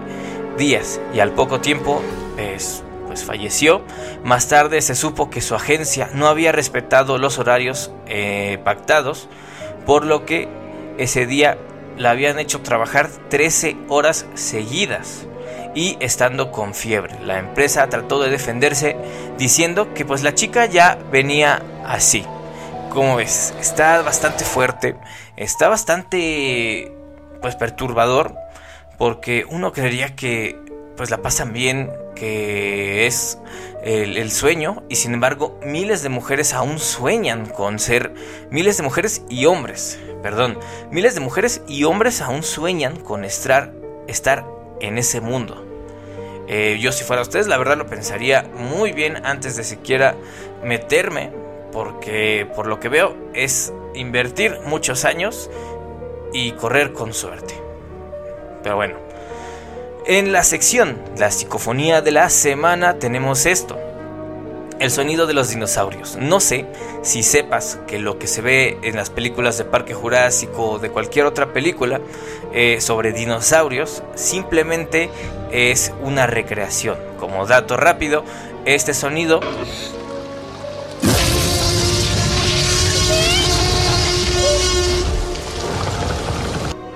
días 0.56 1.00
y 1.12 1.20
al 1.20 1.32
poco 1.32 1.60
tiempo 1.60 2.02
pues, 2.36 2.82
pues 3.06 3.24
falleció. 3.24 3.82
Más 4.24 4.48
tarde 4.48 4.80
se 4.82 4.94
supo 4.94 5.30
que 5.30 5.40
su 5.40 5.54
agencia 5.54 6.10
no 6.14 6.28
había 6.28 6.52
respetado 6.52 7.18
los 7.18 7.38
horarios 7.38 7.90
eh, 8.06 8.58
pactados, 8.64 9.28
por 9.86 10.04
lo 10.04 10.24
que 10.24 10.48
ese 10.98 11.26
día 11.26 11.58
la 11.96 12.10
habían 12.10 12.38
hecho 12.38 12.60
trabajar 12.60 13.08
13 13.28 13.76
horas 13.88 14.26
seguidas 14.34 15.26
y 15.74 15.96
estando 16.00 16.50
con 16.50 16.74
fiebre. 16.74 17.18
La 17.20 17.38
empresa 17.38 17.88
trató 17.88 18.20
de 18.22 18.30
defenderse 18.30 18.96
diciendo 19.38 19.92
que 19.94 20.04
pues 20.04 20.22
la 20.22 20.34
chica 20.34 20.66
ya 20.66 20.98
venía 21.10 21.62
así. 21.84 22.24
Como 22.90 23.16
ves, 23.16 23.54
está 23.60 24.02
bastante 24.02 24.44
fuerte, 24.44 24.96
está 25.36 25.68
bastante 25.68 26.92
pues 27.42 27.56
perturbador 27.56 28.36
porque 28.98 29.44
uno 29.48 29.72
creería 29.72 30.14
que 30.16 30.58
pues 30.96 31.10
la 31.10 31.22
pasan 31.22 31.52
bien, 31.52 31.90
que 32.14 33.06
es 33.06 33.38
el, 33.82 34.30
sueño, 34.30 34.82
y 34.88 34.96
sin 34.96 35.12
embargo 35.14 35.58
miles 35.64 36.02
de 36.02 36.08
mujeres 36.08 36.54
aún 36.54 36.78
sueñan 36.78 37.46
con 37.46 37.78
ser, 37.78 38.14
miles 38.50 38.76
de 38.76 38.82
mujeres 38.82 39.22
y 39.28 39.46
hombres, 39.46 39.98
perdón, 40.22 40.58
miles 40.90 41.14
de 41.14 41.20
mujeres 41.20 41.62
y 41.68 41.84
hombres 41.84 42.20
aún 42.20 42.42
sueñan 42.42 42.96
con 42.96 43.24
estar, 43.24 43.72
estar 44.06 44.46
en 44.80 44.98
ese 44.98 45.20
mundo. 45.20 45.66
Eh, 46.46 46.78
yo 46.80 46.92
si 46.92 47.04
fuera 47.04 47.22
ustedes, 47.22 47.46
la 47.46 47.56
verdad 47.56 47.76
lo 47.76 47.86
pensaría 47.86 48.42
muy 48.54 48.92
bien 48.92 49.24
antes 49.24 49.56
de 49.56 49.64
siquiera 49.64 50.14
meterme, 50.62 51.30
porque 51.72 52.46
por 52.54 52.66
lo 52.66 52.78
que 52.80 52.88
veo 52.88 53.16
es 53.34 53.72
invertir 53.94 54.60
muchos 54.66 55.04
años 55.04 55.50
y 56.32 56.52
correr 56.52 56.92
con 56.92 57.12
suerte. 57.12 57.63
Pero 58.64 58.76
bueno, 58.76 58.94
en 60.06 60.32
la 60.32 60.42
sección 60.42 60.98
La 61.18 61.30
psicofonía 61.30 62.00
de 62.00 62.10
la 62.10 62.30
semana 62.30 62.98
tenemos 62.98 63.46
esto. 63.46 63.78
El 64.80 64.90
sonido 64.90 65.26
de 65.26 65.34
los 65.34 65.50
dinosaurios. 65.50 66.16
No 66.16 66.40
sé 66.40 66.66
si 67.02 67.22
sepas 67.22 67.78
que 67.86 68.00
lo 68.00 68.18
que 68.18 68.26
se 68.26 68.40
ve 68.42 68.78
en 68.82 68.96
las 68.96 69.08
películas 69.08 69.56
de 69.56 69.64
Parque 69.64 69.94
Jurásico 69.94 70.72
o 70.72 70.78
de 70.80 70.90
cualquier 70.90 71.26
otra 71.26 71.52
película 71.52 72.00
eh, 72.52 72.80
sobre 72.80 73.12
dinosaurios 73.12 74.02
simplemente 74.16 75.10
es 75.52 75.92
una 76.02 76.26
recreación. 76.26 76.96
Como 77.20 77.46
dato 77.46 77.76
rápido, 77.76 78.24
este 78.64 78.94
sonido 78.94 79.40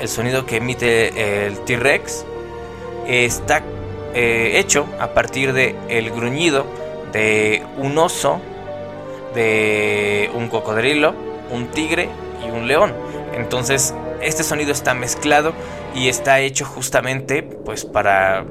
el 0.08 0.14
sonido 0.14 0.46
que 0.46 0.56
emite 0.56 1.46
el 1.46 1.58
T-Rex 1.66 2.24
está 3.06 3.62
eh, 4.14 4.52
hecho 4.54 4.86
a 4.98 5.08
partir 5.08 5.52
de 5.52 5.76
el 5.90 6.10
gruñido 6.10 6.64
de 7.12 7.62
un 7.76 7.98
oso, 7.98 8.40
de 9.34 10.30
un 10.34 10.48
cocodrilo, 10.48 11.14
un 11.50 11.66
tigre 11.66 12.08
y 12.42 12.50
un 12.50 12.66
león. 12.66 12.94
Entonces, 13.34 13.94
este 14.22 14.44
sonido 14.44 14.72
está 14.72 14.94
mezclado 14.94 15.52
y 15.94 16.08
está 16.08 16.40
hecho 16.40 16.64
justamente 16.64 17.42
pues 17.42 17.84
para 17.84 18.46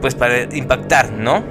pues 0.00 0.16
para 0.16 0.42
impactar, 0.52 1.12
¿no? 1.12 1.44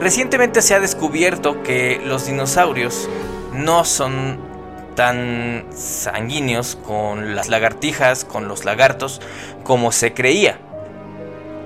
Recientemente 0.00 0.62
se 0.62 0.74
ha 0.74 0.80
descubierto 0.80 1.62
que 1.62 2.00
los 2.02 2.24
dinosaurios 2.24 3.10
no 3.52 3.84
son 3.84 4.38
tan 4.94 5.66
sanguíneos 5.74 6.76
con 6.76 7.34
las 7.34 7.48
lagartijas, 7.48 8.24
con 8.24 8.48
los 8.48 8.64
lagartos, 8.64 9.20
como 9.64 9.92
se 9.92 10.14
creía 10.14 10.58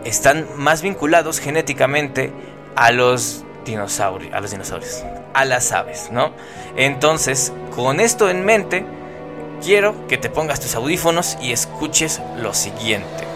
están 0.05 0.47
más 0.57 0.83
vinculados 0.83 1.39
genéticamente 1.39 2.33
a 2.77 2.93
los 2.93 3.45
dinosaurios, 3.65 4.33
a 4.33 4.41
los 4.41 4.51
dinosaurios, 4.51 5.05
a 5.35 5.45
las 5.45 5.73
aves, 5.73 6.11
¿no? 6.11 6.33
Entonces, 6.77 7.53
con 7.75 8.01
esto 8.01 8.31
en 8.31 8.45
mente, 8.45 8.85
quiero 9.63 10.07
que 10.07 10.17
te 10.17 10.31
pongas 10.31 10.61
tus 10.61 10.75
audífonos 10.75 11.37
y 11.41 11.53
escuches 11.53 12.21
lo 12.37 12.55
siguiente. 12.55 13.27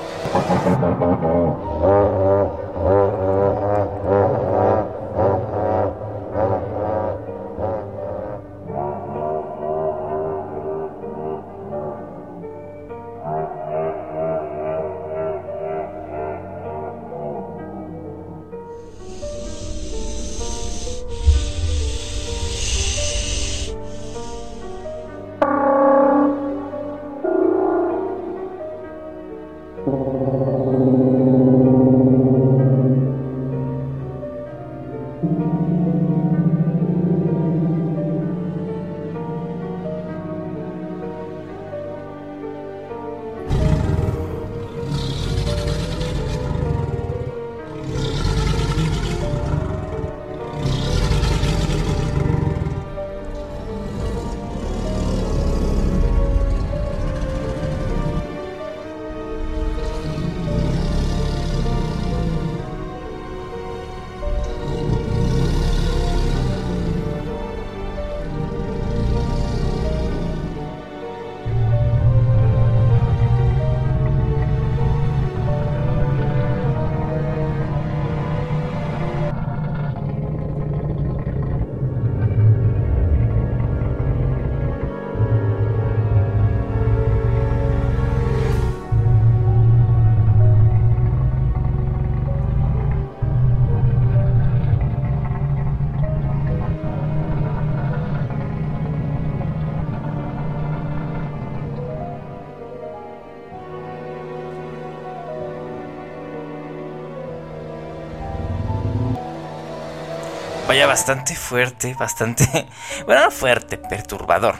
Vaya 110.73 110.87
bastante 110.87 111.35
fuerte, 111.35 111.95
bastante, 111.99 112.47
bueno, 113.05 113.31
fuerte, 113.31 113.77
perturbador. 113.77 114.55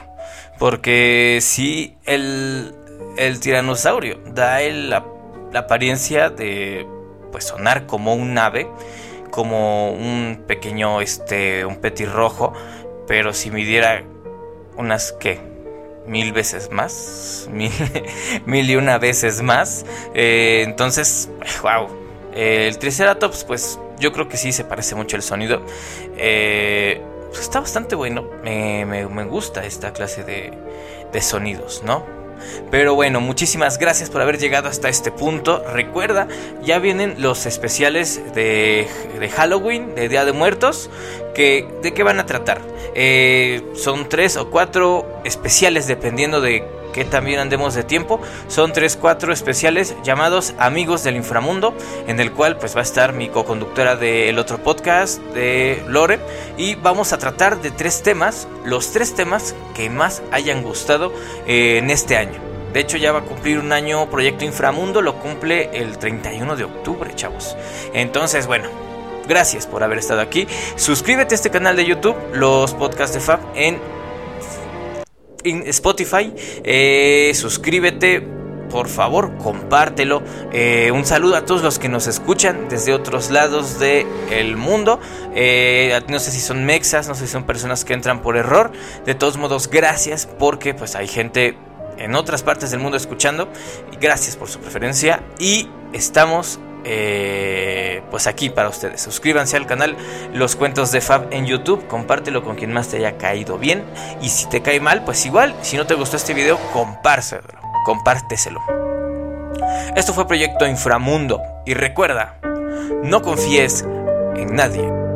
Porque 0.59 1.39
si 1.41 1.97
el, 2.05 2.75
el 3.17 3.39
tiranosaurio 3.39 4.19
da 4.27 4.59
la, 4.59 5.03
apariencia 5.55 6.29
de 6.29 6.87
pues 7.31 7.45
sonar 7.45 7.87
como 7.87 8.13
un 8.13 8.37
ave, 8.37 8.67
como 9.31 9.91
un 9.91 10.43
pequeño, 10.45 11.01
este, 11.01 11.65
un 11.65 11.77
petirrojo, 11.77 12.53
pero 13.07 13.33
si 13.33 13.49
midiera 13.49 14.03
unas, 14.77 15.13
¿qué? 15.13 15.39
Mil 16.05 16.31
veces 16.31 16.69
más, 16.69 17.49
mil, 18.45 18.69
y 18.69 18.75
una 18.75 18.99
veces 18.99 19.41
más. 19.41 19.83
Eh, 20.13 20.61
entonces, 20.63 21.31
wow. 21.63 21.87
El 22.35 22.77
Triceratops, 22.77 23.45
pues 23.45 23.79
yo 24.03 24.11
creo 24.11 24.27
que 24.27 24.35
sí 24.35 24.51
se 24.51 24.65
parece 24.65 24.95
mucho 24.95 25.15
el 25.15 25.23
sonido. 25.23 25.61
Eh, 26.17 27.01
pues 27.29 27.41
está 27.41 27.61
bastante 27.61 27.95
bueno. 27.95 28.25
Me, 28.43 29.23
gusta 29.23 29.65
esta 29.65 29.93
clase 29.93 30.23
de, 30.25 30.51
de 31.11 31.21
sonidos, 31.21 31.83
¿no? 31.85 32.05
Pero 32.69 32.95
bueno, 32.95 33.21
muchísimas 33.21 33.77
gracias 33.77 34.09
por 34.09 34.21
haber 34.21 34.37
llegado 34.37 34.67
hasta 34.67 34.89
este 34.89 35.09
punto. 35.09 35.63
Recuerda, 35.71 36.27
ya 36.61 36.79
vienen 36.79 37.15
los 37.19 37.45
especiales 37.45 38.21
de, 38.35 38.87
de 39.17 39.29
Halloween, 39.29 39.95
de 39.95 40.09
Día 40.09 40.25
de 40.25 40.33
Muertos. 40.33 40.89
Que, 41.33 41.65
¿De 41.81 41.93
qué 41.93 42.03
van 42.03 42.19
a 42.19 42.25
tratar? 42.25 42.59
Eh, 42.95 43.63
son 43.73 44.09
tres 44.09 44.35
o 44.35 44.49
cuatro 44.49 45.21
especiales 45.23 45.87
dependiendo 45.87 46.41
de 46.41 46.67
que 46.93 47.03
también 47.03 47.39
andemos 47.39 47.73
de 47.73 47.83
tiempo. 47.83 48.21
Son 48.47 48.71
3-4 48.71 49.33
especiales 49.33 49.95
llamados 50.03 50.53
Amigos 50.57 51.03
del 51.03 51.17
Inframundo, 51.17 51.73
en 52.07 52.19
el 52.19 52.31
cual 52.31 52.57
pues 52.57 52.75
va 52.75 52.79
a 52.79 52.83
estar 52.83 53.11
mi 53.11 53.27
co-conductora 53.27 53.97
del 53.97 54.39
otro 54.39 54.59
podcast 54.59 55.21
de 55.33 55.83
Lore. 55.87 56.19
Y 56.57 56.75
vamos 56.75 57.11
a 57.11 57.17
tratar 57.17 57.61
de 57.61 57.71
tres 57.71 58.03
temas, 58.03 58.47
los 58.63 58.91
tres 58.91 59.15
temas 59.15 59.55
que 59.75 59.89
más 59.89 60.21
hayan 60.31 60.63
gustado 60.63 61.11
eh, 61.45 61.79
en 61.79 61.89
este 61.89 62.15
año. 62.15 62.39
De 62.73 62.79
hecho 62.79 62.97
ya 62.97 63.11
va 63.11 63.19
a 63.19 63.23
cumplir 63.23 63.59
un 63.59 63.71
año 63.71 64.09
Proyecto 64.09 64.45
Inframundo, 64.45 65.01
lo 65.01 65.19
cumple 65.19 65.69
el 65.73 65.97
31 65.97 66.55
de 66.55 66.63
octubre, 66.63 67.13
chavos. 67.13 67.55
Entonces, 67.93 68.47
bueno, 68.47 68.67
gracias 69.27 69.67
por 69.67 69.83
haber 69.83 69.99
estado 69.99 70.21
aquí. 70.21 70.47
Suscríbete 70.75 71.35
a 71.35 71.37
este 71.37 71.51
canal 71.51 71.75
de 71.75 71.85
YouTube, 71.85 72.15
los 72.33 72.73
podcasts 72.73 73.13
de 73.13 73.21
Fab 73.21 73.39
en 73.53 73.79
Spotify. 75.43 76.33
Eh, 76.63 77.31
suscríbete 77.35 78.43
por 78.73 78.89
favor, 78.89 79.37
compártelo. 79.37 80.23
Eh, 80.51 80.89
un 80.91 81.05
saludo 81.05 81.35
a 81.35 81.45
todos 81.45 81.61
los 81.61 81.77
que 81.77 81.89
nos 81.89 82.07
escuchan 82.07 82.69
desde 82.69 82.91
otros 82.91 83.29
lados 83.29 83.79
del 83.79 84.57
mundo. 84.57 84.99
Eh, 85.35 86.01
no 86.07 86.17
sé 86.17 86.31
si 86.31 86.39
son 86.39 86.65
mexas, 86.65 87.07
no 87.07 87.13
sé 87.13 87.27
si 87.27 87.33
son 87.33 87.43
personas 87.43 87.85
que 87.85 87.93
entran 87.93 88.23
por 88.23 88.35
error. 88.35 88.71
De 89.05 89.13
todos 89.13 89.37
modos, 89.37 89.69
gracias 89.69 90.25
porque 90.25 90.73
pues 90.73 90.95
hay 90.95 91.07
gente 91.07 91.55
en 91.99 92.15
otras 92.15 92.41
partes 92.41 92.71
del 92.71 92.79
mundo 92.79 92.97
escuchando. 92.97 93.47
Gracias 94.01 94.35
por 94.35 94.49
su 94.49 94.59
preferencia 94.59 95.21
y 95.37 95.69
estamos 95.93 96.59
eh, 96.83 98.01
pues 98.11 98.27
aquí 98.27 98.49
para 98.49 98.69
ustedes. 98.69 99.01
Suscríbanse 99.01 99.57
al 99.57 99.65
canal 99.65 99.95
Los 100.33 100.55
Cuentos 100.55 100.91
de 100.91 101.01
Fab 101.01 101.27
en 101.31 101.45
YouTube, 101.45 101.87
compártelo 101.87 102.43
con 102.43 102.55
quien 102.55 102.73
más 102.73 102.89
te 102.89 102.97
haya 102.97 103.17
caído 103.17 103.57
bien 103.57 103.83
y 104.21 104.29
si 104.29 104.47
te 104.49 104.61
cae 104.61 104.79
mal, 104.79 105.03
pues 105.03 105.25
igual, 105.25 105.55
si 105.61 105.77
no 105.77 105.85
te 105.85 105.95
gustó 105.95 106.17
este 106.17 106.33
video, 106.33 106.59
compártelo, 106.71 107.59
compárteselo. 107.85 108.61
Esto 109.95 110.13
fue 110.13 110.27
Proyecto 110.27 110.67
Inframundo 110.67 111.41
y 111.65 111.73
recuerda, 111.73 112.37
no 113.03 113.21
confíes 113.21 113.85
en 114.35 114.55
nadie. 114.55 115.12